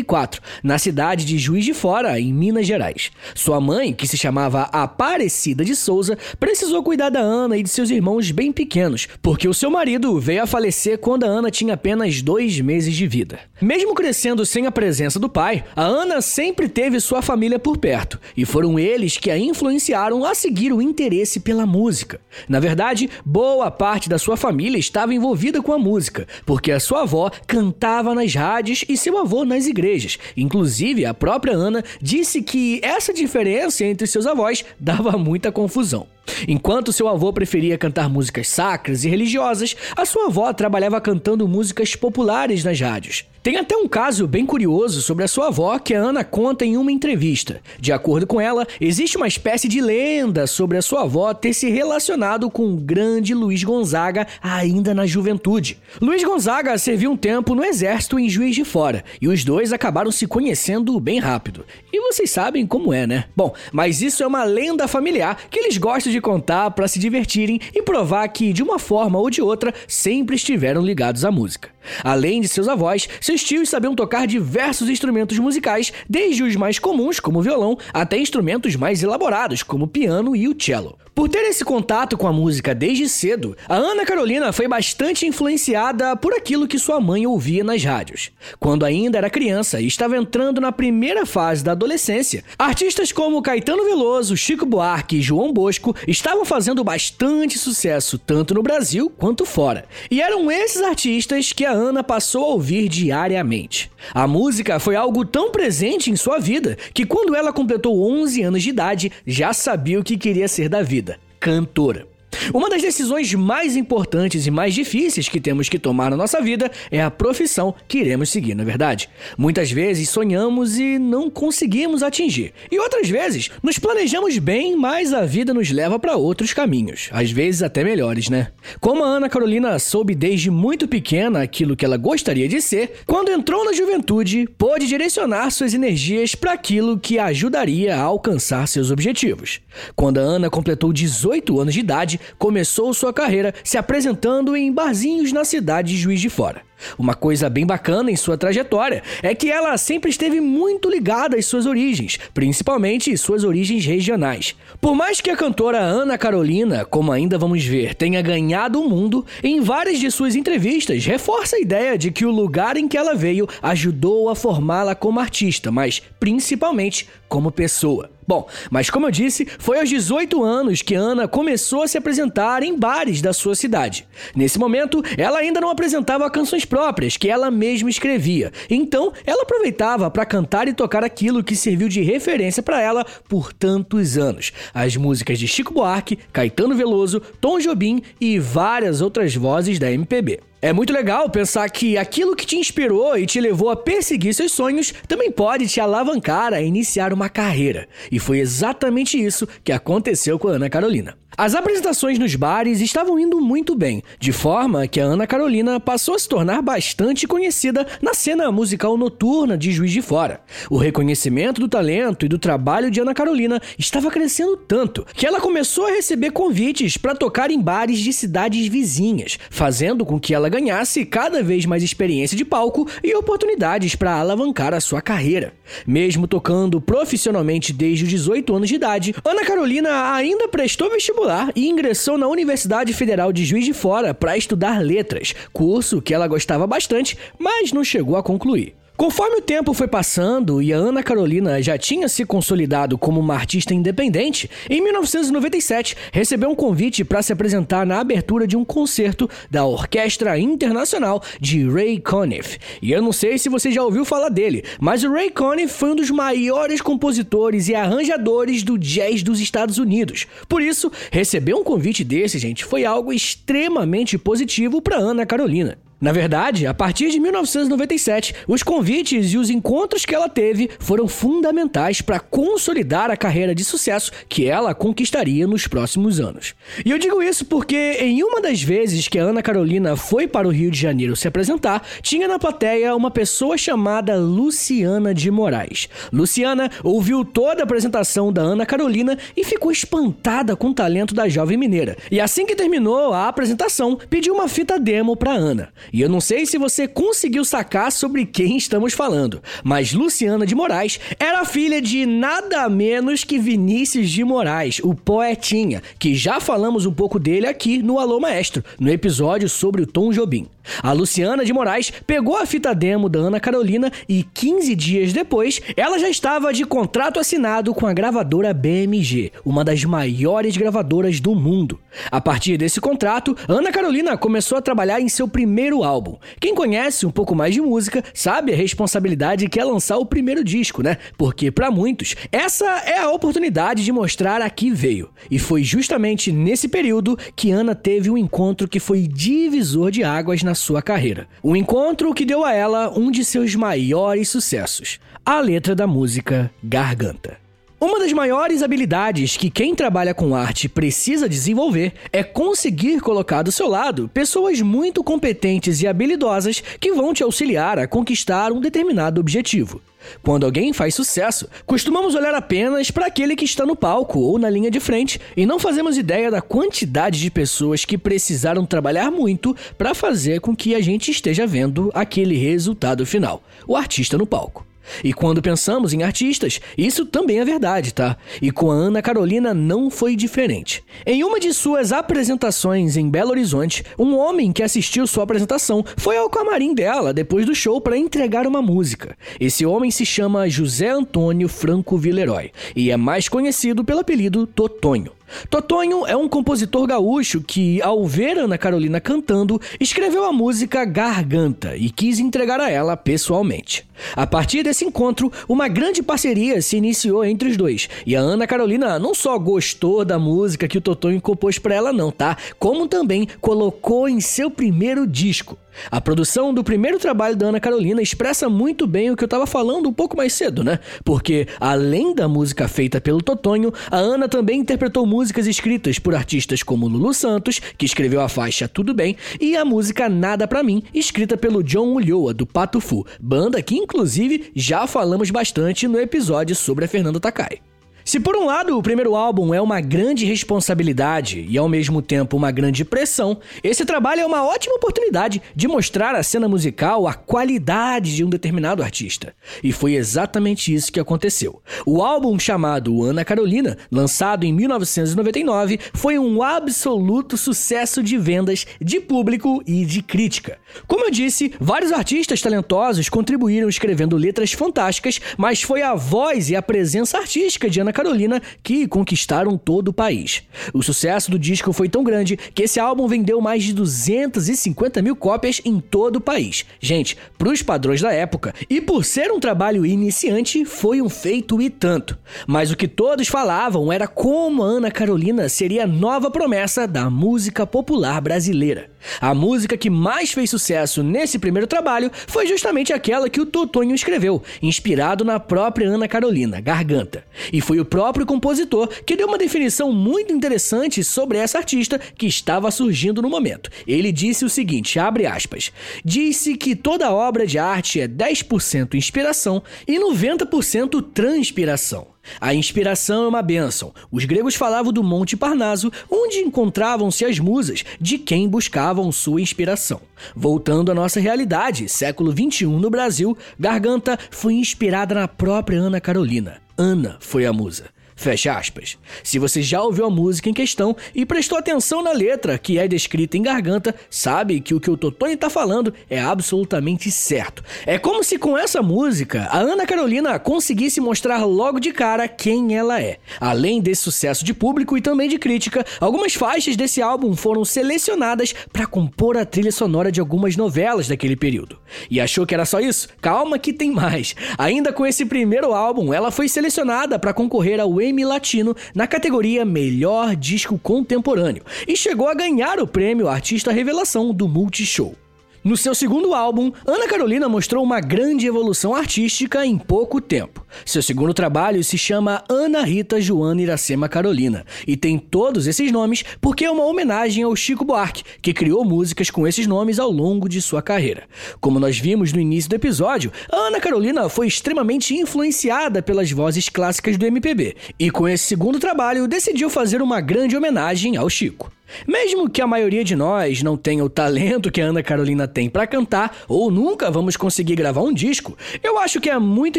1974 0.00 0.40
na 0.62 0.78
cidade 0.78 1.24
de 1.24 1.38
Juiz 1.38 1.64
de 1.64 1.74
Fora, 1.74 2.18
em 2.18 2.32
Minas 2.32 2.66
Gerais. 2.66 3.10
Sua 3.34 3.60
mãe, 3.60 3.92
que 3.92 4.06
se 4.06 4.16
chamava 4.16 4.62
Aparecida 4.72 5.64
de 5.64 5.76
Souza, 5.76 6.18
precisou 6.38 6.82
cuidar 6.82 7.10
da 7.10 7.20
Ana 7.20 7.56
e 7.56 7.62
de 7.62 7.68
seus 7.68 7.90
irmãos 7.90 8.30
bem 8.30 8.52
pequenos, 8.52 9.08
porque 9.22 9.48
o 9.48 9.54
seu 9.54 9.70
marido 9.70 10.18
veio 10.18 10.42
a 10.42 10.46
falecer 10.46 10.98
quando 10.98 11.24
a 11.24 11.28
Ana 11.28 11.50
tinha 11.50 11.74
apenas 11.74 12.22
dois 12.22 12.60
meses 12.60 12.94
de 12.94 13.06
vida. 13.06 13.40
Mesmo 13.60 13.94
crescendo 13.94 14.46
sem 14.46 14.66
a 14.66 14.72
presença 14.72 15.18
do 15.18 15.28
pai, 15.28 15.62
a 15.76 15.84
Ana 15.84 16.22
sempre 16.22 16.66
teve 16.66 16.98
sua 16.98 17.20
família 17.20 17.58
por 17.58 17.76
perto, 17.76 18.18
e 18.34 18.46
foram 18.46 18.78
eles 18.78 19.18
que 19.18 19.30
a 19.30 19.36
influenciaram 19.36 20.24
a 20.24 20.34
seguir 20.34 20.72
o 20.72 20.80
interesse 20.80 21.40
pela 21.40 21.66
música. 21.66 22.22
Na 22.48 22.58
verdade, 22.58 23.10
boa 23.22 23.70
parte 23.70 24.08
da 24.08 24.18
sua 24.18 24.34
família 24.34 24.78
estava 24.78 25.12
envolvida 25.12 25.60
com 25.60 25.74
a 25.74 25.78
música, 25.78 26.26
porque 26.46 26.72
a 26.72 26.80
sua 26.80 27.02
avó 27.02 27.30
cantava 27.46 28.14
nas 28.14 28.34
rádios 28.34 28.82
e 28.88 28.96
seu 28.96 29.18
avô 29.18 29.44
nas 29.44 29.66
igrejas. 29.66 30.18
Inclusive, 30.34 31.04
a 31.04 31.12
própria 31.12 31.54
Ana 31.54 31.84
disse 32.00 32.40
que 32.40 32.80
essa 32.82 33.12
diferença 33.12 33.84
entre 33.84 34.06
seus 34.06 34.26
avós 34.26 34.64
dava 34.78 35.12
muita 35.18 35.52
confusão. 35.52 36.06
Enquanto 36.46 36.92
seu 36.92 37.08
avô 37.08 37.32
preferia 37.32 37.78
cantar 37.78 38.08
músicas 38.08 38.48
sacras 38.48 39.04
e 39.04 39.08
religiosas, 39.08 39.76
a 39.96 40.04
sua 40.04 40.26
avó 40.26 40.52
trabalhava 40.52 41.00
cantando 41.00 41.48
músicas 41.48 41.94
populares 41.94 42.64
nas 42.64 42.80
rádios. 42.80 43.24
Tem 43.42 43.56
até 43.56 43.74
um 43.74 43.88
caso 43.88 44.26
bem 44.26 44.44
curioso 44.44 45.00
sobre 45.00 45.24
a 45.24 45.28
sua 45.28 45.46
avó 45.46 45.78
que 45.78 45.94
a 45.94 45.98
Ana 45.98 46.22
conta 46.22 46.62
em 46.66 46.76
uma 46.76 46.92
entrevista. 46.92 47.62
De 47.78 47.90
acordo 47.90 48.26
com 48.26 48.38
ela, 48.38 48.66
existe 48.78 49.16
uma 49.16 49.26
espécie 49.26 49.66
de 49.66 49.80
lenda 49.80 50.46
sobre 50.46 50.76
a 50.76 50.82
sua 50.82 51.04
avó 51.04 51.32
ter 51.32 51.54
se 51.54 51.70
relacionado 51.70 52.50
com 52.50 52.70
o 52.70 52.76
grande 52.76 53.32
Luiz 53.32 53.64
Gonzaga 53.64 54.26
ainda 54.42 54.92
na 54.92 55.06
juventude. 55.06 55.78
Luiz 56.02 56.22
Gonzaga 56.22 56.76
serviu 56.76 57.12
um 57.12 57.16
tempo 57.16 57.54
no 57.54 57.64
exército 57.64 58.18
em 58.18 58.28
Juiz 58.28 58.54
de 58.54 58.62
Fora 58.62 59.02
e 59.22 59.26
os 59.26 59.42
dois 59.42 59.72
acabaram 59.72 60.12
se 60.12 60.26
conhecendo 60.26 61.00
bem 61.00 61.18
rápido. 61.18 61.64
E 61.90 61.98
vocês 61.98 62.30
sabem 62.30 62.66
como 62.66 62.92
é, 62.92 63.06
né? 63.06 63.24
Bom, 63.34 63.54
mas 63.72 64.02
isso 64.02 64.22
é 64.22 64.26
uma 64.26 64.44
lenda 64.44 64.86
familiar 64.86 65.44
que 65.50 65.58
eles 65.58 65.78
gostam 65.78 66.12
de 66.12 66.19
contar 66.20 66.70
para 66.72 66.88
se 66.88 66.98
divertirem 66.98 67.60
e 67.74 67.82
provar 67.82 68.26
que, 68.28 68.52
de 68.52 68.62
uma 68.62 68.78
forma 68.78 69.18
ou 69.18 69.30
de 69.30 69.42
outra, 69.42 69.72
sempre 69.86 70.36
estiveram 70.36 70.82
ligados 70.82 71.24
à 71.24 71.30
música. 71.30 71.70
Além 72.04 72.40
de 72.40 72.48
seus 72.48 72.68
avós, 72.68 73.08
seus 73.20 73.42
tios 73.42 73.68
sabiam 73.68 73.94
tocar 73.94 74.26
diversos 74.26 74.88
instrumentos 74.88 75.38
musicais, 75.38 75.92
desde 76.08 76.42
os 76.42 76.56
mais 76.56 76.78
comuns, 76.78 77.18
como 77.18 77.38
o 77.38 77.42
violão, 77.42 77.78
até 77.92 78.18
instrumentos 78.18 78.76
mais 78.76 79.02
elaborados, 79.02 79.62
como 79.62 79.84
o 79.84 79.88
piano 79.88 80.36
e 80.36 80.48
o 80.48 80.56
cello. 80.58 80.98
Por 81.14 81.28
ter 81.28 81.40
esse 81.40 81.64
contato 81.64 82.16
com 82.16 82.26
a 82.26 82.32
música 82.32 82.74
desde 82.74 83.08
cedo, 83.08 83.56
a 83.68 83.74
Ana 83.74 84.06
Carolina 84.06 84.52
foi 84.52 84.66
bastante 84.66 85.26
influenciada 85.26 86.16
por 86.16 86.32
aquilo 86.32 86.68
que 86.68 86.78
sua 86.78 87.00
mãe 87.00 87.26
ouvia 87.26 87.64
nas 87.64 87.84
rádios. 87.84 88.30
Quando 88.58 88.86
ainda 88.86 89.18
era 89.18 89.28
criança 89.28 89.80
e 89.80 89.86
estava 89.86 90.16
entrando 90.16 90.60
na 90.60 90.72
primeira 90.72 91.26
fase 91.26 91.64
da 91.64 91.72
adolescência, 91.72 92.44
artistas 92.58 93.12
como 93.12 93.42
Caetano 93.42 93.84
Veloso, 93.84 94.36
Chico 94.36 94.64
Buarque 94.64 95.16
e 95.16 95.22
João 95.22 95.52
Bosco 95.52 95.94
estavam 96.06 96.44
fazendo 96.44 96.84
bastante 96.84 97.58
sucesso 97.58 98.18
tanto 98.18 98.54
no 98.54 98.62
Brasil 98.62 99.10
quanto 99.10 99.44
fora. 99.44 99.84
E 100.10 100.20
eram 100.20 100.50
esses 100.50 100.82
artistas 100.82 101.52
que 101.52 101.64
a 101.64 101.72
Ana 101.72 102.02
passou 102.02 102.44
a 102.44 102.48
ouvir 102.48 102.88
diariamente. 102.88 103.90
A 104.14 104.26
música 104.26 104.78
foi 104.78 104.96
algo 104.96 105.24
tão 105.24 105.50
presente 105.50 106.10
em 106.10 106.16
sua 106.16 106.38
vida 106.38 106.76
que 106.94 107.06
quando 107.06 107.34
ela 107.34 107.52
completou 107.52 108.00
11 108.10 108.42
anos 108.42 108.62
de 108.62 108.70
idade, 108.70 109.12
já 109.26 109.52
sabia 109.52 109.98
o 109.98 110.04
que 110.04 110.16
queria 110.16 110.48
ser 110.48 110.68
da 110.68 110.82
vida 110.82 111.18
cantora. 111.40 112.06
Uma 112.52 112.68
das 112.68 112.82
decisões 112.82 113.32
mais 113.34 113.76
importantes 113.76 114.46
e 114.46 114.50
mais 114.50 114.74
difíceis 114.74 115.28
que 115.28 115.40
temos 115.40 115.68
que 115.68 115.78
tomar 115.78 116.10
na 116.10 116.16
nossa 116.16 116.40
vida 116.40 116.70
é 116.90 117.02
a 117.02 117.10
profissão 117.10 117.74
que 117.88 117.98
iremos 117.98 118.28
seguir, 118.28 118.54
na 118.54 118.62
é 118.62 118.66
verdade. 118.66 119.08
Muitas 119.36 119.70
vezes 119.70 120.08
sonhamos 120.08 120.78
e 120.78 120.98
não 120.98 121.30
conseguimos 121.30 122.02
atingir. 122.02 122.52
E 122.70 122.78
outras 122.78 123.08
vezes 123.08 123.50
nos 123.62 123.78
planejamos 123.78 124.38
bem, 124.38 124.76
mas 124.76 125.12
a 125.12 125.24
vida 125.24 125.54
nos 125.54 125.70
leva 125.70 125.98
para 125.98 126.16
outros 126.16 126.52
caminhos, 126.52 127.08
às 127.12 127.30
vezes 127.30 127.62
até 127.62 127.82
melhores, 127.84 128.28
né? 128.28 128.48
Como 128.80 129.04
a 129.04 129.08
Ana 129.08 129.28
Carolina 129.28 129.78
soube 129.78 130.14
desde 130.14 130.50
muito 130.50 130.86
pequena 130.86 131.42
aquilo 131.42 131.76
que 131.76 131.84
ela 131.84 131.96
gostaria 131.96 132.48
de 132.48 132.60
ser, 132.60 133.02
quando 133.06 133.30
entrou 133.30 133.64
na 133.64 133.72
juventude, 133.72 134.48
pôde 134.58 134.86
direcionar 134.86 135.50
suas 135.50 135.74
energias 135.74 136.34
para 136.34 136.52
aquilo 136.52 136.98
que 136.98 137.18
a 137.18 137.26
ajudaria 137.26 137.96
a 137.96 138.00
alcançar 138.00 138.66
seus 138.66 138.90
objetivos. 138.90 139.60
Quando 139.94 140.18
a 140.18 140.22
Ana 140.22 140.50
completou 140.50 140.92
18 140.92 141.60
anos 141.60 141.74
de 141.74 141.80
idade, 141.80 142.10
idade, 142.10 142.19
começou 142.38 142.92
sua 142.94 143.12
carreira 143.12 143.54
se 143.64 143.78
apresentando 143.78 144.56
em 144.56 144.72
barzinhos 144.72 145.32
na 145.32 145.44
cidade 145.44 145.92
de 145.92 145.98
Juiz 145.98 146.20
de 146.20 146.30
Fora. 146.30 146.69
Uma 146.98 147.14
coisa 147.14 147.48
bem 147.48 147.66
bacana 147.66 148.10
em 148.10 148.16
sua 148.16 148.36
trajetória 148.36 149.02
é 149.22 149.34
que 149.34 149.50
ela 149.50 149.76
sempre 149.78 150.10
esteve 150.10 150.40
muito 150.40 150.88
ligada 150.88 151.36
às 151.36 151.46
suas 151.46 151.66
origens, 151.66 152.18
principalmente 152.32 153.16
suas 153.16 153.44
origens 153.44 153.84
regionais. 153.84 154.54
Por 154.80 154.94
mais 154.94 155.20
que 155.20 155.30
a 155.30 155.36
cantora 155.36 155.78
Ana 155.78 156.16
Carolina, 156.18 156.84
como 156.84 157.12
ainda 157.12 157.38
vamos 157.38 157.64
ver, 157.64 157.94
tenha 157.94 158.22
ganhado 158.22 158.80
o 158.80 158.88
mundo, 158.88 159.24
em 159.42 159.60
várias 159.60 159.98
de 159.98 160.10
suas 160.10 160.34
entrevistas 160.34 161.04
reforça 161.04 161.56
a 161.56 161.60
ideia 161.60 161.98
de 161.98 162.10
que 162.10 162.24
o 162.24 162.30
lugar 162.30 162.76
em 162.76 162.88
que 162.88 162.96
ela 162.96 163.14
veio 163.14 163.48
ajudou 163.62 164.28
a 164.28 164.34
formá-la 164.34 164.94
como 164.94 165.20
artista, 165.20 165.70
mas 165.70 166.02
principalmente 166.18 167.08
como 167.28 167.52
pessoa. 167.52 168.10
Bom, 168.30 168.46
mas 168.70 168.88
como 168.88 169.06
eu 169.06 169.10
disse, 169.10 169.44
foi 169.58 169.80
aos 169.80 169.88
18 169.88 170.44
anos 170.44 170.82
que 170.82 170.94
Ana 170.94 171.26
começou 171.26 171.82
a 171.82 171.88
se 171.88 171.98
apresentar 171.98 172.62
em 172.62 172.78
bares 172.78 173.20
da 173.20 173.32
sua 173.32 173.56
cidade. 173.56 174.06
Nesse 174.36 174.56
momento, 174.56 175.02
ela 175.18 175.40
ainda 175.40 175.60
não 175.60 175.68
apresentava 175.68 176.30
canções 176.30 176.64
próprias 176.70 177.16
que 177.16 177.28
ela 177.28 177.50
mesma 177.50 177.90
escrevia. 177.90 178.52
Então, 178.70 179.12
ela 179.26 179.42
aproveitava 179.42 180.08
para 180.08 180.24
cantar 180.24 180.68
e 180.68 180.72
tocar 180.72 181.02
aquilo 181.02 181.42
que 181.42 181.56
serviu 181.56 181.88
de 181.88 182.00
referência 182.00 182.62
para 182.62 182.80
ela 182.80 183.04
por 183.28 183.52
tantos 183.52 184.16
anos: 184.16 184.52
as 184.72 184.96
músicas 184.96 185.38
de 185.38 185.48
Chico 185.48 185.74
Buarque, 185.74 186.18
Caetano 186.32 186.76
Veloso, 186.76 187.20
Tom 187.40 187.58
Jobim 187.58 188.00
e 188.20 188.38
várias 188.38 189.00
outras 189.00 189.34
vozes 189.34 189.78
da 189.78 189.90
MPB. 189.90 190.49
É 190.62 190.74
muito 190.74 190.92
legal 190.92 191.30
pensar 191.30 191.70
que 191.70 191.96
aquilo 191.96 192.36
que 192.36 192.44
te 192.44 192.56
inspirou 192.56 193.16
e 193.16 193.24
te 193.24 193.40
levou 193.40 193.70
a 193.70 193.76
perseguir 193.76 194.34
seus 194.34 194.52
sonhos 194.52 194.92
também 195.08 195.30
pode 195.30 195.66
te 195.66 195.80
alavancar 195.80 196.52
a 196.52 196.60
iniciar 196.60 197.14
uma 197.14 197.30
carreira. 197.30 197.88
E 198.12 198.18
foi 198.18 198.40
exatamente 198.40 199.18
isso 199.18 199.48
que 199.64 199.72
aconteceu 199.72 200.38
com 200.38 200.48
a 200.48 200.52
Ana 200.52 200.68
Carolina. 200.68 201.16
As 201.42 201.54
apresentações 201.54 202.18
nos 202.18 202.34
bares 202.34 202.82
estavam 202.82 203.18
indo 203.18 203.40
muito 203.40 203.74
bem, 203.74 204.02
de 204.18 204.30
forma 204.30 204.86
que 204.86 205.00
a 205.00 205.04
Ana 205.04 205.26
Carolina 205.26 205.80
passou 205.80 206.14
a 206.14 206.18
se 206.18 206.28
tornar 206.28 206.60
bastante 206.60 207.26
conhecida 207.26 207.86
na 208.02 208.12
cena 208.12 208.52
musical 208.52 208.94
noturna 208.98 209.56
de 209.56 209.72
Juiz 209.72 209.90
de 209.90 210.02
Fora. 210.02 210.42
O 210.68 210.76
reconhecimento 210.76 211.58
do 211.58 211.66
talento 211.66 212.26
e 212.26 212.28
do 212.28 212.38
trabalho 212.38 212.90
de 212.90 213.00
Ana 213.00 213.14
Carolina 213.14 213.58
estava 213.78 214.10
crescendo 214.10 214.54
tanto 214.54 215.06
que 215.14 215.26
ela 215.26 215.40
começou 215.40 215.86
a 215.86 215.92
receber 215.92 216.30
convites 216.30 216.98
para 216.98 217.14
tocar 217.14 217.50
em 217.50 217.58
bares 217.58 218.00
de 218.00 218.12
cidades 218.12 218.66
vizinhas, 218.66 219.38
fazendo 219.48 220.04
com 220.04 220.20
que 220.20 220.34
ela 220.34 220.49
ganhasse 220.50 221.06
cada 221.06 221.42
vez 221.42 221.64
mais 221.64 221.82
experiência 221.82 222.36
de 222.36 222.44
palco 222.44 222.86
e 223.02 223.14
oportunidades 223.14 223.94
para 223.94 224.12
alavancar 224.12 224.74
a 224.74 224.80
sua 224.80 225.00
carreira. 225.00 225.54
Mesmo 225.86 226.26
tocando 226.26 226.80
profissionalmente 226.80 227.72
desde 227.72 228.04
os 228.04 228.10
18 228.10 228.54
anos 228.54 228.68
de 228.68 228.74
idade, 228.74 229.14
Ana 229.24 229.44
Carolina 229.44 230.12
ainda 230.12 230.48
prestou 230.48 230.90
vestibular 230.90 231.50
e 231.56 231.68
ingressou 231.68 232.18
na 232.18 232.28
Universidade 232.28 232.92
Federal 232.92 233.32
de 233.32 233.44
Juiz 233.44 233.64
de 233.64 233.72
Fora 233.72 234.12
para 234.12 234.36
estudar 234.36 234.82
letras, 234.82 235.34
curso 235.52 236.02
que 236.02 236.12
ela 236.12 236.26
gostava 236.26 236.66
bastante, 236.66 237.16
mas 237.38 237.72
não 237.72 237.82
chegou 237.82 238.16
a 238.16 238.22
concluir. 238.22 238.79
Conforme 239.00 239.36
o 239.36 239.40
tempo 239.40 239.72
foi 239.72 239.88
passando 239.88 240.60
e 240.60 240.74
a 240.74 240.76
Ana 240.76 241.02
Carolina 241.02 241.62
já 241.62 241.78
tinha 241.78 242.06
se 242.06 242.22
consolidado 242.26 242.98
como 242.98 243.18
uma 243.18 243.32
artista 243.32 243.72
independente, 243.72 244.50
em 244.68 244.82
1997 244.82 245.96
recebeu 246.12 246.50
um 246.50 246.54
convite 246.54 247.02
para 247.02 247.22
se 247.22 247.32
apresentar 247.32 247.86
na 247.86 247.98
abertura 247.98 248.46
de 248.46 248.58
um 248.58 248.62
concerto 248.62 249.26
da 249.50 249.64
Orquestra 249.64 250.38
Internacional 250.38 251.22
de 251.40 251.66
Ray 251.66 251.98
Conniff. 251.98 252.58
E 252.82 252.92
eu 252.92 253.00
não 253.00 253.10
sei 253.10 253.38
se 253.38 253.48
você 253.48 253.72
já 253.72 253.82
ouviu 253.82 254.04
falar 254.04 254.28
dele, 254.28 254.64
mas 254.78 255.02
o 255.02 255.10
Ray 255.10 255.30
Conniff 255.30 255.72
foi 255.72 255.92
um 255.92 255.96
dos 255.96 256.10
maiores 256.10 256.82
compositores 256.82 257.68
e 257.68 257.74
arranjadores 257.74 258.62
do 258.62 258.76
jazz 258.76 259.22
dos 259.22 259.40
Estados 259.40 259.78
Unidos. 259.78 260.26
Por 260.46 260.60
isso, 260.60 260.92
receber 261.10 261.54
um 261.54 261.64
convite 261.64 262.04
desse, 262.04 262.38
gente, 262.38 262.66
foi 262.66 262.84
algo 262.84 263.14
extremamente 263.14 264.18
positivo 264.18 264.82
para 264.82 264.98
Ana 264.98 265.24
Carolina. 265.24 265.78
Na 266.00 266.12
verdade, 266.12 266.66
a 266.66 266.72
partir 266.72 267.10
de 267.10 267.20
1997, 267.20 268.34
os 268.48 268.62
convites 268.62 269.32
e 269.32 269.36
os 269.36 269.50
encontros 269.50 270.06
que 270.06 270.14
ela 270.14 270.30
teve 270.30 270.70
foram 270.78 271.06
fundamentais 271.06 272.00
para 272.00 272.18
consolidar 272.18 273.10
a 273.10 273.16
carreira 273.18 273.54
de 273.54 273.62
sucesso 273.62 274.10
que 274.26 274.48
ela 274.48 274.74
conquistaria 274.74 275.46
nos 275.46 275.66
próximos 275.66 276.18
anos. 276.18 276.54
E 276.86 276.90
eu 276.90 276.98
digo 276.98 277.22
isso 277.22 277.44
porque 277.44 277.98
em 278.00 278.22
uma 278.22 278.40
das 278.40 278.62
vezes 278.62 279.08
que 279.08 279.18
a 279.18 279.24
Ana 279.24 279.42
Carolina 279.42 279.94
foi 279.94 280.26
para 280.26 280.48
o 280.48 280.50
Rio 280.50 280.70
de 280.70 280.80
Janeiro 280.80 281.14
se 281.14 281.28
apresentar, 281.28 281.86
tinha 282.00 282.26
na 282.26 282.38
plateia 282.38 282.96
uma 282.96 283.10
pessoa 283.10 283.58
chamada 283.58 284.16
Luciana 284.16 285.12
de 285.12 285.30
Moraes. 285.30 285.86
Luciana 286.10 286.70
ouviu 286.82 287.26
toda 287.26 287.60
a 287.60 287.64
apresentação 287.64 288.32
da 288.32 288.40
Ana 288.40 288.64
Carolina 288.64 289.18
e 289.36 289.44
ficou 289.44 289.70
espantada 289.70 290.56
com 290.56 290.68
o 290.68 290.74
talento 290.74 291.14
da 291.14 291.28
jovem 291.28 291.58
mineira. 291.58 291.98
E 292.10 292.18
assim 292.18 292.46
que 292.46 292.56
terminou 292.56 293.12
a 293.12 293.28
apresentação, 293.28 293.98
pediu 294.08 294.32
uma 294.32 294.48
fita 294.48 294.78
demo 294.78 295.14
para 295.14 295.32
Ana. 295.32 295.68
E 295.92 296.00
eu 296.00 296.08
não 296.08 296.20
sei 296.20 296.46
se 296.46 296.58
você 296.58 296.86
conseguiu 296.86 297.44
sacar 297.44 297.90
sobre 297.90 298.24
quem 298.24 298.56
estamos 298.56 298.92
falando, 298.92 299.42
mas 299.64 299.92
Luciana 299.92 300.46
de 300.46 300.54
Moraes 300.54 301.00
era 301.18 301.44
filha 301.44 301.80
de 301.80 302.06
nada 302.06 302.68
menos 302.68 303.24
que 303.24 303.38
Vinícius 303.38 304.10
de 304.10 304.24
Moraes, 304.24 304.80
o 304.82 304.94
poetinha, 304.94 305.82
que 305.98 306.14
já 306.14 306.40
falamos 306.40 306.86
um 306.86 306.92
pouco 306.92 307.18
dele 307.18 307.46
aqui 307.46 307.82
no 307.82 307.98
Alô 307.98 308.20
Maestro, 308.20 308.64
no 308.78 308.90
episódio 308.90 309.48
sobre 309.48 309.82
o 309.82 309.86
Tom 309.86 310.12
Jobim. 310.12 310.46
A 310.82 310.92
Luciana 310.92 311.44
de 311.44 311.52
Moraes 311.52 311.92
pegou 312.06 312.36
a 312.36 312.46
fita 312.46 312.74
demo 312.74 313.08
da 313.08 313.18
Ana 313.18 313.40
Carolina 313.40 313.90
e 314.08 314.22
15 314.22 314.74
dias 314.74 315.12
depois 315.12 315.60
ela 315.76 315.98
já 315.98 316.08
estava 316.08 316.52
de 316.52 316.64
contrato 316.64 317.18
assinado 317.18 317.74
com 317.74 317.86
a 317.86 317.92
gravadora 317.92 318.54
BMG, 318.54 319.32
uma 319.44 319.64
das 319.64 319.84
maiores 319.84 320.56
gravadoras 320.56 321.20
do 321.20 321.34
mundo. 321.34 321.78
A 322.10 322.20
partir 322.20 322.56
desse 322.56 322.80
contrato, 322.80 323.36
Ana 323.48 323.72
Carolina 323.72 324.16
começou 324.16 324.58
a 324.58 324.62
trabalhar 324.62 325.00
em 325.00 325.08
seu 325.08 325.26
primeiro 325.26 325.82
álbum. 325.82 326.16
Quem 326.40 326.54
conhece 326.54 327.06
um 327.06 327.10
pouco 327.10 327.34
mais 327.34 327.54
de 327.54 327.60
música 327.60 328.02
sabe 328.14 328.52
a 328.52 328.56
responsabilidade 328.56 329.48
que 329.48 329.58
é 329.58 329.64
lançar 329.64 329.98
o 329.98 330.06
primeiro 330.06 330.44
disco, 330.44 330.82
né? 330.82 330.98
Porque 331.16 331.50
para 331.50 331.70
muitos, 331.70 332.14
essa 332.30 332.64
é 332.64 332.98
a 332.98 333.10
oportunidade 333.10 333.84
de 333.84 333.92
mostrar 333.92 334.40
a 334.40 334.50
que 334.50 334.70
veio. 334.70 335.10
E 335.30 335.38
foi 335.38 335.62
justamente 335.62 336.32
nesse 336.32 336.68
período 336.68 337.18
que 337.34 337.50
Ana 337.50 337.74
teve 337.74 338.10
um 338.10 338.18
encontro 338.18 338.68
que 338.68 338.80
foi 338.80 339.06
divisor 339.06 339.90
de 339.90 340.04
águas 340.04 340.42
na 340.42 340.54
sua 340.60 340.80
carreira. 340.80 341.26
Um 341.42 341.56
encontro 341.56 342.14
que 342.14 342.24
deu 342.24 342.44
a 342.44 342.52
ela 342.52 342.96
um 342.96 343.10
de 343.10 343.24
seus 343.24 343.56
maiores 343.56 344.28
sucessos: 344.28 345.00
a 345.26 345.40
letra 345.40 345.74
da 345.74 345.86
música 345.86 346.50
Garganta. 346.62 347.39
Uma 347.82 347.98
das 347.98 348.12
maiores 348.12 348.62
habilidades 348.62 349.38
que 349.38 349.48
quem 349.48 349.74
trabalha 349.74 350.12
com 350.12 350.34
arte 350.34 350.68
precisa 350.68 351.26
desenvolver 351.26 351.94
é 352.12 352.22
conseguir 352.22 353.00
colocar 353.00 353.42
do 353.42 353.50
seu 353.50 353.66
lado 353.66 354.06
pessoas 354.12 354.60
muito 354.60 355.02
competentes 355.02 355.80
e 355.80 355.86
habilidosas 355.86 356.62
que 356.78 356.92
vão 356.92 357.14
te 357.14 357.22
auxiliar 357.22 357.78
a 357.78 357.88
conquistar 357.88 358.52
um 358.52 358.60
determinado 358.60 359.18
objetivo. 359.18 359.80
Quando 360.22 360.44
alguém 360.44 360.74
faz 360.74 360.94
sucesso, 360.94 361.48
costumamos 361.64 362.14
olhar 362.14 362.34
apenas 362.34 362.90
para 362.90 363.06
aquele 363.06 363.34
que 363.34 363.46
está 363.46 363.64
no 363.64 363.74
palco 363.74 364.18
ou 364.18 364.38
na 364.38 364.50
linha 364.50 364.70
de 364.70 364.78
frente 364.78 365.18
e 365.34 365.46
não 365.46 365.58
fazemos 365.58 365.96
ideia 365.96 366.30
da 366.30 366.42
quantidade 366.42 367.18
de 367.18 367.30
pessoas 367.30 367.86
que 367.86 367.96
precisaram 367.96 368.66
trabalhar 368.66 369.10
muito 369.10 369.56
para 369.78 369.94
fazer 369.94 370.42
com 370.42 370.54
que 370.54 370.74
a 370.74 370.82
gente 370.82 371.10
esteja 371.10 371.46
vendo 371.46 371.90
aquele 371.94 372.36
resultado 372.36 373.06
final 373.06 373.42
o 373.66 373.74
artista 373.74 374.18
no 374.18 374.26
palco. 374.26 374.69
E 375.02 375.12
quando 375.12 375.42
pensamos 375.42 375.92
em 375.92 376.02
artistas, 376.02 376.60
isso 376.76 377.06
também 377.06 377.40
é 377.40 377.44
verdade, 377.44 377.92
tá? 377.94 378.16
E 378.40 378.50
com 378.50 378.70
a 378.70 378.74
Ana 378.74 379.02
Carolina 379.02 379.54
não 379.54 379.90
foi 379.90 380.16
diferente. 380.16 380.82
Em 381.06 381.24
uma 381.24 381.40
de 381.40 381.52
suas 381.54 381.92
apresentações 381.92 382.96
em 382.96 383.08
Belo 383.08 383.30
Horizonte, 383.30 383.84
um 383.98 384.16
homem 384.16 384.52
que 384.52 384.62
assistiu 384.62 385.06
sua 385.06 385.24
apresentação 385.24 385.84
foi 385.96 386.16
ao 386.16 386.30
camarim 386.30 386.74
dela 386.74 387.12
depois 387.12 387.46
do 387.46 387.54
show 387.54 387.80
para 387.80 387.96
entregar 387.96 388.46
uma 388.46 388.62
música. 388.62 389.16
Esse 389.38 389.64
homem 389.64 389.90
se 389.90 390.04
chama 390.04 390.48
José 390.48 390.88
Antônio 390.88 391.48
Franco 391.48 391.96
Villeroy 391.96 392.50
e 392.74 392.90
é 392.90 392.96
mais 392.96 393.28
conhecido 393.28 393.84
pelo 393.84 394.00
apelido 394.00 394.46
Totonho. 394.46 395.12
Totonho 395.48 396.06
é 396.06 396.16
um 396.16 396.28
compositor 396.28 396.86
gaúcho 396.86 397.40
que, 397.40 397.80
ao 397.82 398.06
ver 398.06 398.38
Ana 398.38 398.58
Carolina 398.58 399.00
cantando, 399.00 399.60
escreveu 399.78 400.24
a 400.24 400.32
música 400.32 400.84
Garganta 400.84 401.76
e 401.76 401.90
quis 401.90 402.18
entregar 402.18 402.60
a 402.60 402.70
ela 402.70 402.96
pessoalmente. 402.96 403.86
A 404.14 404.26
partir 404.26 404.62
desse 404.62 404.84
encontro, 404.84 405.30
uma 405.48 405.68
grande 405.68 406.02
parceria 406.02 406.62
se 406.62 406.76
iniciou 406.76 407.24
entre 407.24 407.50
os 407.50 407.56
dois, 407.56 407.88
e 408.06 408.16
a 408.16 408.20
Ana 408.20 408.46
Carolina 408.46 408.98
não 408.98 409.14
só 409.14 409.38
gostou 409.38 410.04
da 410.04 410.18
música 410.18 410.68
que 410.68 410.78
o 410.78 410.80
Totonho 410.80 411.20
compôs 411.20 411.58
para 411.58 411.74
ela 411.74 411.92
não, 411.92 412.10
tá? 412.10 412.36
Como 412.58 412.88
também 412.88 413.28
colocou 413.40 414.08
em 414.08 414.20
seu 414.20 414.50
primeiro 414.50 415.06
disco. 415.06 415.58
A 415.90 416.00
produção 416.00 416.52
do 416.52 416.64
primeiro 416.64 416.98
trabalho 416.98 417.36
da 417.36 417.46
Ana 417.46 417.60
Carolina 417.60 418.02
expressa 418.02 418.48
muito 418.48 418.86
bem 418.86 419.10
o 419.10 419.16
que 419.16 419.24
eu 419.24 419.26
estava 419.26 419.46
falando 419.46 419.88
um 419.88 419.92
pouco 419.92 420.16
mais 420.16 420.32
cedo, 420.32 420.64
né? 420.64 420.78
Porque, 421.04 421.46
além 421.58 422.14
da 422.14 422.28
música 422.28 422.68
feita 422.68 423.00
pelo 423.00 423.22
Totonho, 423.22 423.72
a 423.90 423.96
Ana 423.96 424.28
também 424.28 424.60
interpretou 424.60 425.06
músicas 425.06 425.46
escritas 425.46 425.98
por 425.98 426.14
artistas 426.14 426.62
como 426.62 426.88
Lulu 426.88 427.14
Santos, 427.14 427.60
que 427.76 427.86
escreveu 427.86 428.20
a 428.20 428.28
faixa 428.28 428.68
Tudo 428.68 428.94
Bem, 428.94 429.16
e 429.40 429.56
a 429.56 429.64
música 429.64 430.08
Nada 430.08 430.46
Pra 430.46 430.62
Mim, 430.62 430.82
escrita 430.92 431.36
pelo 431.36 431.62
John 431.62 431.88
Ulloa, 431.88 432.34
do 432.34 432.46
Pato 432.46 432.80
Fu, 432.80 433.06
banda 433.20 433.62
que 433.62 433.76
inclusive 433.76 434.50
já 434.54 434.86
falamos 434.86 435.30
bastante 435.30 435.86
no 435.86 435.98
episódio 436.00 436.54
sobre 436.54 436.84
a 436.84 436.88
Fernanda 436.88 437.20
Takai. 437.20 437.69
Se 438.10 438.18
por 438.18 438.34
um 438.34 438.44
lado 438.44 438.76
o 438.76 438.82
primeiro 438.82 439.14
álbum 439.14 439.54
é 439.54 439.62
uma 439.62 439.80
grande 439.80 440.26
responsabilidade 440.26 441.46
e 441.48 441.56
ao 441.56 441.68
mesmo 441.68 442.02
tempo 442.02 442.36
uma 442.36 442.50
grande 442.50 442.84
pressão, 442.84 443.38
esse 443.62 443.84
trabalho 443.84 444.22
é 444.22 444.26
uma 444.26 444.44
ótima 444.44 444.74
oportunidade 444.74 445.40
de 445.54 445.68
mostrar 445.68 446.16
à 446.16 446.22
cena 446.24 446.48
musical 446.48 447.06
a 447.06 447.14
qualidade 447.14 448.16
de 448.16 448.24
um 448.24 448.28
determinado 448.28 448.82
artista. 448.82 449.32
E 449.62 449.70
foi 449.70 449.94
exatamente 449.94 450.74
isso 450.74 450.90
que 450.90 450.98
aconteceu. 450.98 451.62
O 451.86 452.02
álbum 452.02 452.36
chamado 452.36 453.00
Ana 453.04 453.24
Carolina, 453.24 453.78
lançado 453.92 454.42
em 454.42 454.52
1999, 454.52 455.78
foi 455.94 456.18
um 456.18 456.42
absoluto 456.42 457.36
sucesso 457.36 458.02
de 458.02 458.18
vendas, 458.18 458.66
de 458.80 458.98
público 458.98 459.62
e 459.64 459.84
de 459.84 460.02
crítica. 460.02 460.58
Como 460.88 461.04
eu 461.04 461.12
disse, 461.12 461.52
vários 461.60 461.92
artistas 461.92 462.42
talentosos 462.42 463.08
contribuíram 463.08 463.68
escrevendo 463.68 464.16
letras 464.16 464.52
fantásticas, 464.52 465.20
mas 465.38 465.62
foi 465.62 465.82
a 465.82 465.94
voz 465.94 466.50
e 466.50 466.56
a 466.56 466.60
presença 466.60 467.16
artística 467.16 467.70
de 467.70 467.80
Ana 467.80 467.99
Carolina 468.00 468.40
que 468.62 468.88
conquistaram 468.88 469.58
todo 469.58 469.88
o 469.88 469.92
país. 469.92 470.42
O 470.72 470.82
sucesso 470.82 471.30
do 471.30 471.38
disco 471.38 471.72
foi 471.72 471.88
tão 471.88 472.02
grande 472.02 472.36
que 472.36 472.62
esse 472.62 472.80
álbum 472.80 473.06
vendeu 473.06 473.40
mais 473.40 473.62
de 473.62 473.74
250 473.74 475.02
mil 475.02 475.14
cópias 475.14 475.60
em 475.64 475.78
todo 475.78 476.16
o 476.16 476.20
país. 476.20 476.64
Gente, 476.80 477.16
para 477.36 477.50
os 477.50 477.62
padrões 477.62 478.00
da 478.00 478.10
época, 478.10 478.54
e 478.68 478.80
por 478.80 479.04
ser 479.04 479.30
um 479.30 479.38
trabalho 479.38 479.84
iniciante, 479.84 480.64
foi 480.64 481.02
um 481.02 481.08
feito 481.10 481.60
e 481.60 481.68
tanto. 481.68 482.18
Mas 482.46 482.70
o 482.70 482.76
que 482.76 482.88
todos 482.88 483.28
falavam 483.28 483.92
era 483.92 484.08
como 484.08 484.62
a 484.62 484.66
Ana 484.66 484.90
Carolina 484.90 485.48
seria 485.48 485.84
a 485.84 485.86
nova 485.86 486.30
promessa 486.30 486.88
da 486.88 487.10
música 487.10 487.66
popular 487.66 488.20
brasileira. 488.20 488.90
A 489.20 489.34
música 489.34 489.76
que 489.76 489.88
mais 489.88 490.32
fez 490.32 490.50
sucesso 490.50 491.02
nesse 491.02 491.38
primeiro 491.38 491.66
trabalho 491.66 492.10
foi 492.26 492.46
justamente 492.46 492.92
aquela 492.92 493.30
que 493.30 493.40
o 493.40 493.46
Totonho 493.46 493.94
escreveu, 493.94 494.42
inspirado 494.62 495.24
na 495.24 495.40
própria 495.40 495.88
Ana 495.88 496.06
Carolina, 496.06 496.60
Garganta. 496.60 497.24
E 497.52 497.60
foi 497.60 497.80
o 497.80 497.84
próprio 497.90 498.24
compositor 498.24 498.88
que 499.04 499.16
deu 499.16 499.26
uma 499.26 499.36
definição 499.36 499.92
muito 499.92 500.32
interessante 500.32 501.02
sobre 501.02 501.36
essa 501.36 501.58
artista 501.58 501.98
que 501.98 502.26
estava 502.26 502.70
surgindo 502.70 503.20
no 503.20 503.28
momento. 503.28 503.68
Ele 503.86 504.12
disse 504.12 504.44
o 504.44 504.48
seguinte, 504.48 504.98
abre 504.98 505.26
aspas, 505.26 505.72
disse 506.04 506.56
que 506.56 506.76
toda 506.76 507.12
obra 507.12 507.44
de 507.44 507.58
arte 507.58 508.00
é 508.00 508.06
10% 508.06 508.94
inspiração 508.94 509.62
e 509.86 509.98
90% 509.98 511.04
transpiração. 511.12 512.19
A 512.40 512.54
inspiração 512.54 513.24
é 513.24 513.28
uma 513.28 513.42
bênção. 513.42 513.94
Os 514.10 514.24
gregos 514.24 514.54
falavam 514.54 514.92
do 514.92 515.02
Monte 515.02 515.36
Parnaso, 515.36 515.90
onde 516.10 516.38
encontravam-se 516.38 517.24
as 517.24 517.38
musas 517.38 517.84
de 518.00 518.18
quem 518.18 518.48
buscavam 518.48 519.10
sua 519.10 519.40
inspiração. 519.40 520.00
Voltando 520.36 520.92
à 520.92 520.94
nossa 520.94 521.20
realidade, 521.20 521.88
século 521.88 522.32
21 522.32 522.78
no 522.78 522.90
Brasil, 522.90 523.36
Garganta 523.58 524.18
foi 524.30 524.54
inspirada 524.54 525.14
na 525.14 525.26
própria 525.26 525.78
Ana 525.78 526.00
Carolina. 526.00 526.60
Ana 526.76 527.16
foi 527.20 527.46
a 527.46 527.52
musa. 527.52 527.84
Fecha 528.20 528.52
aspas. 528.52 528.98
Se 529.22 529.38
você 529.38 529.62
já 529.62 529.82
ouviu 529.82 530.04
a 530.04 530.10
música 530.10 530.50
em 530.50 530.52
questão 530.52 530.94
e 531.14 531.24
prestou 531.24 531.56
atenção 531.56 532.02
na 532.02 532.12
letra 532.12 532.58
que 532.58 532.78
é 532.78 532.86
descrita 532.86 533.38
em 533.38 533.42
garganta, 533.42 533.94
sabe 534.10 534.60
que 534.60 534.74
o 534.74 534.80
que 534.80 534.90
o 534.90 534.96
Totoni 534.96 535.38
tá 535.38 535.48
falando 535.48 535.94
é 536.10 536.20
absolutamente 536.20 537.10
certo. 537.10 537.64
É 537.86 537.98
como 537.98 538.22
se 538.22 538.36
com 538.36 538.58
essa 538.58 538.82
música 538.82 539.48
a 539.50 539.56
Ana 539.56 539.86
Carolina 539.86 540.38
conseguisse 540.38 541.00
mostrar 541.00 541.42
logo 541.46 541.80
de 541.80 541.92
cara 541.92 542.28
quem 542.28 542.76
ela 542.76 543.00
é. 543.00 543.16
Além 543.40 543.80
desse 543.80 544.02
sucesso 544.02 544.44
de 544.44 544.52
público 544.52 544.98
e 544.98 545.00
também 545.00 545.26
de 545.26 545.38
crítica, 545.38 545.82
algumas 545.98 546.34
faixas 546.34 546.76
desse 546.76 547.00
álbum 547.00 547.34
foram 547.34 547.64
selecionadas 547.64 548.52
para 548.70 548.86
compor 548.86 549.38
a 549.38 549.46
trilha 549.46 549.72
sonora 549.72 550.12
de 550.12 550.20
algumas 550.20 550.58
novelas 550.58 551.08
daquele 551.08 551.36
período. 551.36 551.78
E 552.10 552.20
achou 552.20 552.44
que 552.44 552.52
era 552.52 552.66
só 552.66 552.80
isso? 552.80 553.08
Calma 553.22 553.58
que 553.58 553.72
tem 553.72 553.90
mais. 553.90 554.36
Ainda 554.58 554.92
com 554.92 555.06
esse 555.06 555.24
primeiro 555.24 555.72
álbum, 555.72 556.12
ela 556.12 556.30
foi 556.30 556.50
selecionada 556.50 557.18
para 557.18 557.32
concorrer 557.32 557.80
ao 557.80 557.98
Grammy 558.10 558.24
Latino 558.24 558.76
na 558.94 559.06
categoria 559.06 559.64
Melhor 559.64 560.34
Disco 560.34 560.78
Contemporâneo 560.78 561.62
e 561.86 561.96
chegou 561.96 562.28
a 562.28 562.34
ganhar 562.34 562.80
o 562.80 562.86
prêmio 562.86 563.28
Artista 563.28 563.72
Revelação 563.72 564.34
do 564.34 564.48
Multishow. 564.48 565.14
No 565.62 565.76
seu 565.76 565.94
segundo 565.94 566.32
álbum, 566.32 566.72
Ana 566.86 567.06
Carolina 567.06 567.46
mostrou 567.46 567.84
uma 567.84 568.00
grande 568.00 568.46
evolução 568.46 568.94
artística 568.94 569.66
em 569.66 569.76
pouco 569.76 570.18
tempo. 570.18 570.64
Seu 570.86 571.02
segundo 571.02 571.34
trabalho 571.34 571.84
se 571.84 571.98
chama 571.98 572.42
Ana 572.48 572.80
Rita 572.82 573.20
Joana 573.20 573.60
Iracema 573.60 574.08
Carolina 574.08 574.64
e 574.86 574.96
tem 574.96 575.18
todos 575.18 575.66
esses 575.66 575.92
nomes 575.92 576.24
porque 576.40 576.64
é 576.64 576.70
uma 576.70 576.86
homenagem 576.86 577.44
ao 577.44 577.54
Chico 577.54 577.84
Buarque, 577.84 578.24
que 578.40 578.54
criou 578.54 578.86
músicas 578.86 579.28
com 579.28 579.46
esses 579.46 579.66
nomes 579.66 579.98
ao 579.98 580.10
longo 580.10 580.48
de 580.48 580.62
sua 580.62 580.80
carreira. 580.80 581.24
Como 581.60 581.78
nós 581.78 581.98
vimos 581.98 582.32
no 582.32 582.40
início 582.40 582.70
do 582.70 582.76
episódio, 582.76 583.30
Ana 583.52 583.80
Carolina 583.80 584.30
foi 584.30 584.46
extremamente 584.46 585.14
influenciada 585.14 586.00
pelas 586.00 586.30
vozes 586.30 586.70
clássicas 586.70 587.18
do 587.18 587.26
MPB 587.26 587.76
e 587.98 588.10
com 588.10 588.26
esse 588.26 588.44
segundo 588.44 588.80
trabalho 588.80 589.28
decidiu 589.28 589.68
fazer 589.68 590.00
uma 590.00 590.22
grande 590.22 590.56
homenagem 590.56 591.18
ao 591.18 591.28
Chico. 591.28 591.70
Mesmo 592.06 592.48
que 592.48 592.62
a 592.62 592.66
maioria 592.66 593.04
de 593.04 593.16
nós 593.16 593.62
não 593.62 593.76
tenha 593.76 594.04
o 594.04 594.08
talento 594.08 594.70
que 594.70 594.80
a 594.80 594.86
Ana 594.86 595.02
Carolina 595.02 595.46
tem 595.46 595.68
para 595.68 595.86
cantar 595.86 596.44
ou 596.48 596.70
nunca 596.70 597.10
vamos 597.10 597.36
conseguir 597.36 597.74
gravar 597.74 598.02
um 598.02 598.12
disco, 598.12 598.56
eu 598.82 598.98
acho 598.98 599.20
que 599.20 599.30
é 599.30 599.38
muito 599.38 599.78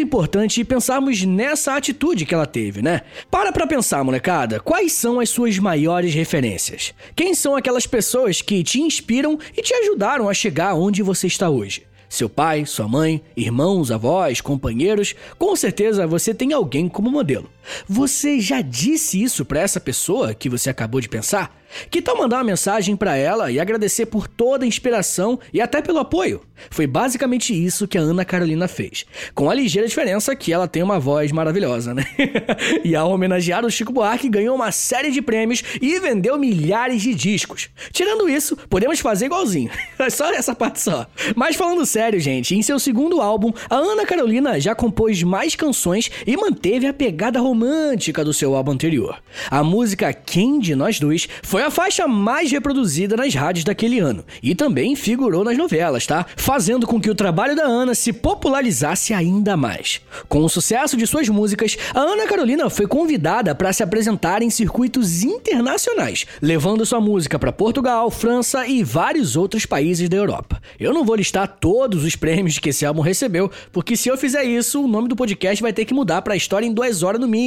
importante 0.00 0.64
pensarmos 0.64 1.22
nessa 1.24 1.76
atitude 1.76 2.26
que 2.26 2.34
ela 2.34 2.46
teve, 2.46 2.82
né? 2.82 3.02
Para 3.30 3.52
pra 3.52 3.66
pensar, 3.66 4.04
molecada, 4.04 4.60
quais 4.60 4.92
são 4.92 5.20
as 5.20 5.30
suas 5.30 5.58
maiores 5.58 6.14
referências? 6.14 6.94
Quem 7.14 7.34
são 7.34 7.56
aquelas 7.56 7.86
pessoas 7.86 8.42
que 8.42 8.62
te 8.62 8.80
inspiram 8.80 9.38
e 9.56 9.62
te 9.62 9.74
ajudaram 9.74 10.28
a 10.28 10.34
chegar 10.34 10.74
onde 10.74 11.02
você 11.02 11.26
está 11.26 11.48
hoje? 11.48 11.84
Seu 12.12 12.28
pai, 12.28 12.66
sua 12.66 12.86
mãe, 12.86 13.22
irmãos, 13.34 13.90
avós, 13.90 14.38
companheiros, 14.42 15.14
com 15.38 15.56
certeza 15.56 16.06
você 16.06 16.34
tem 16.34 16.52
alguém 16.52 16.86
como 16.86 17.10
modelo. 17.10 17.48
Você 17.88 18.40
já 18.40 18.60
disse 18.60 19.22
isso 19.22 19.44
para 19.44 19.60
essa 19.60 19.80
pessoa 19.80 20.34
que 20.34 20.48
você 20.48 20.70
acabou 20.70 21.00
de 21.00 21.08
pensar? 21.08 21.62
Que 21.90 22.02
tal 22.02 22.18
mandar 22.18 22.36
uma 22.36 22.44
mensagem 22.44 22.94
para 22.94 23.16
ela 23.16 23.50
e 23.50 23.58
agradecer 23.58 24.06
por 24.06 24.28
toda 24.28 24.64
a 24.64 24.68
inspiração 24.68 25.38
e 25.52 25.60
até 25.60 25.80
pelo 25.80 25.98
apoio? 25.98 26.42
Foi 26.70 26.86
basicamente 26.86 27.52
isso 27.52 27.88
que 27.88 27.96
a 27.96 28.00
Ana 28.00 28.24
Carolina 28.24 28.68
fez. 28.68 29.06
Com 29.34 29.50
a 29.50 29.54
ligeira 29.54 29.88
diferença 29.88 30.36
que 30.36 30.52
ela 30.52 30.68
tem 30.68 30.82
uma 30.82 31.00
voz 31.00 31.32
maravilhosa, 31.32 31.94
né? 31.94 32.04
e 32.84 32.94
ao 32.94 33.10
homenagear 33.10 33.64
o 33.64 33.70
Chico 33.70 33.92
Buarque, 33.92 34.28
ganhou 34.28 34.54
uma 34.54 34.70
série 34.70 35.10
de 35.10 35.22
prêmios 35.22 35.62
e 35.80 35.98
vendeu 35.98 36.38
milhares 36.38 37.00
de 37.00 37.14
discos. 37.14 37.70
Tirando 37.90 38.28
isso, 38.28 38.56
podemos 38.68 39.00
fazer 39.00 39.26
igualzinho. 39.26 39.70
só 40.10 40.30
essa 40.32 40.54
parte 40.54 40.80
só. 40.80 41.06
Mas 41.34 41.56
falando 41.56 41.86
sério, 41.86 42.20
gente, 42.20 42.54
em 42.54 42.62
seu 42.62 42.78
segundo 42.78 43.20
álbum, 43.20 43.50
a 43.68 43.76
Ana 43.76 44.04
Carolina 44.04 44.60
já 44.60 44.74
compôs 44.74 45.22
mais 45.22 45.56
canções 45.56 46.10
e 46.26 46.36
manteve 46.36 46.86
a 46.86 46.92
pegada 46.92 47.40
romântica 47.40 47.51
do 48.24 48.32
seu 48.32 48.54
álbum 48.54 48.72
anterior. 48.72 49.16
A 49.50 49.62
música 49.62 50.12
Quem 50.12 50.58
de 50.58 50.74
Nós 50.74 50.98
Dois 50.98 51.28
foi 51.42 51.62
a 51.62 51.70
faixa 51.70 52.08
mais 52.08 52.50
reproduzida 52.50 53.16
nas 53.16 53.34
rádios 53.34 53.64
daquele 53.64 53.98
ano 53.98 54.24
e 54.42 54.54
também 54.54 54.96
figurou 54.96 55.44
nas 55.44 55.56
novelas, 55.56 56.06
tá? 56.06 56.26
Fazendo 56.36 56.86
com 56.86 57.00
que 57.00 57.10
o 57.10 57.14
trabalho 57.14 57.54
da 57.54 57.64
Ana 57.64 57.94
se 57.94 58.12
popularizasse 58.12 59.12
ainda 59.12 59.56
mais. 59.56 60.00
Com 60.28 60.42
o 60.42 60.48
sucesso 60.48 60.96
de 60.96 61.06
suas 61.06 61.28
músicas, 61.28 61.76
a 61.94 62.00
Ana 62.00 62.26
Carolina 62.26 62.68
foi 62.70 62.86
convidada 62.86 63.54
para 63.54 63.72
se 63.72 63.82
apresentar 63.82 64.42
em 64.42 64.50
circuitos 64.50 65.22
internacionais, 65.22 66.26
levando 66.40 66.86
sua 66.86 67.00
música 67.00 67.38
para 67.38 67.52
Portugal, 67.52 68.10
França 68.10 68.66
e 68.66 68.82
vários 68.82 69.36
outros 69.36 69.66
países 69.66 70.08
da 70.08 70.16
Europa. 70.16 70.60
Eu 70.78 70.92
não 70.92 71.04
vou 71.04 71.16
listar 71.16 71.46
todos 71.48 72.04
os 72.04 72.16
prêmios 72.16 72.58
que 72.58 72.70
esse 72.70 72.86
álbum 72.86 73.02
recebeu, 73.02 73.50
porque 73.70 73.96
se 73.96 74.08
eu 74.08 74.16
fizer 74.16 74.44
isso, 74.44 74.82
o 74.82 74.88
nome 74.88 75.08
do 75.08 75.16
podcast 75.16 75.62
vai 75.62 75.72
ter 75.72 75.84
que 75.84 75.94
mudar 75.94 76.22
para 76.22 76.34
a 76.34 76.36
história 76.36 76.66
em 76.66 76.72
duas 76.72 77.02
horas 77.02 77.20
no 77.20 77.28
mínimo. 77.28 77.41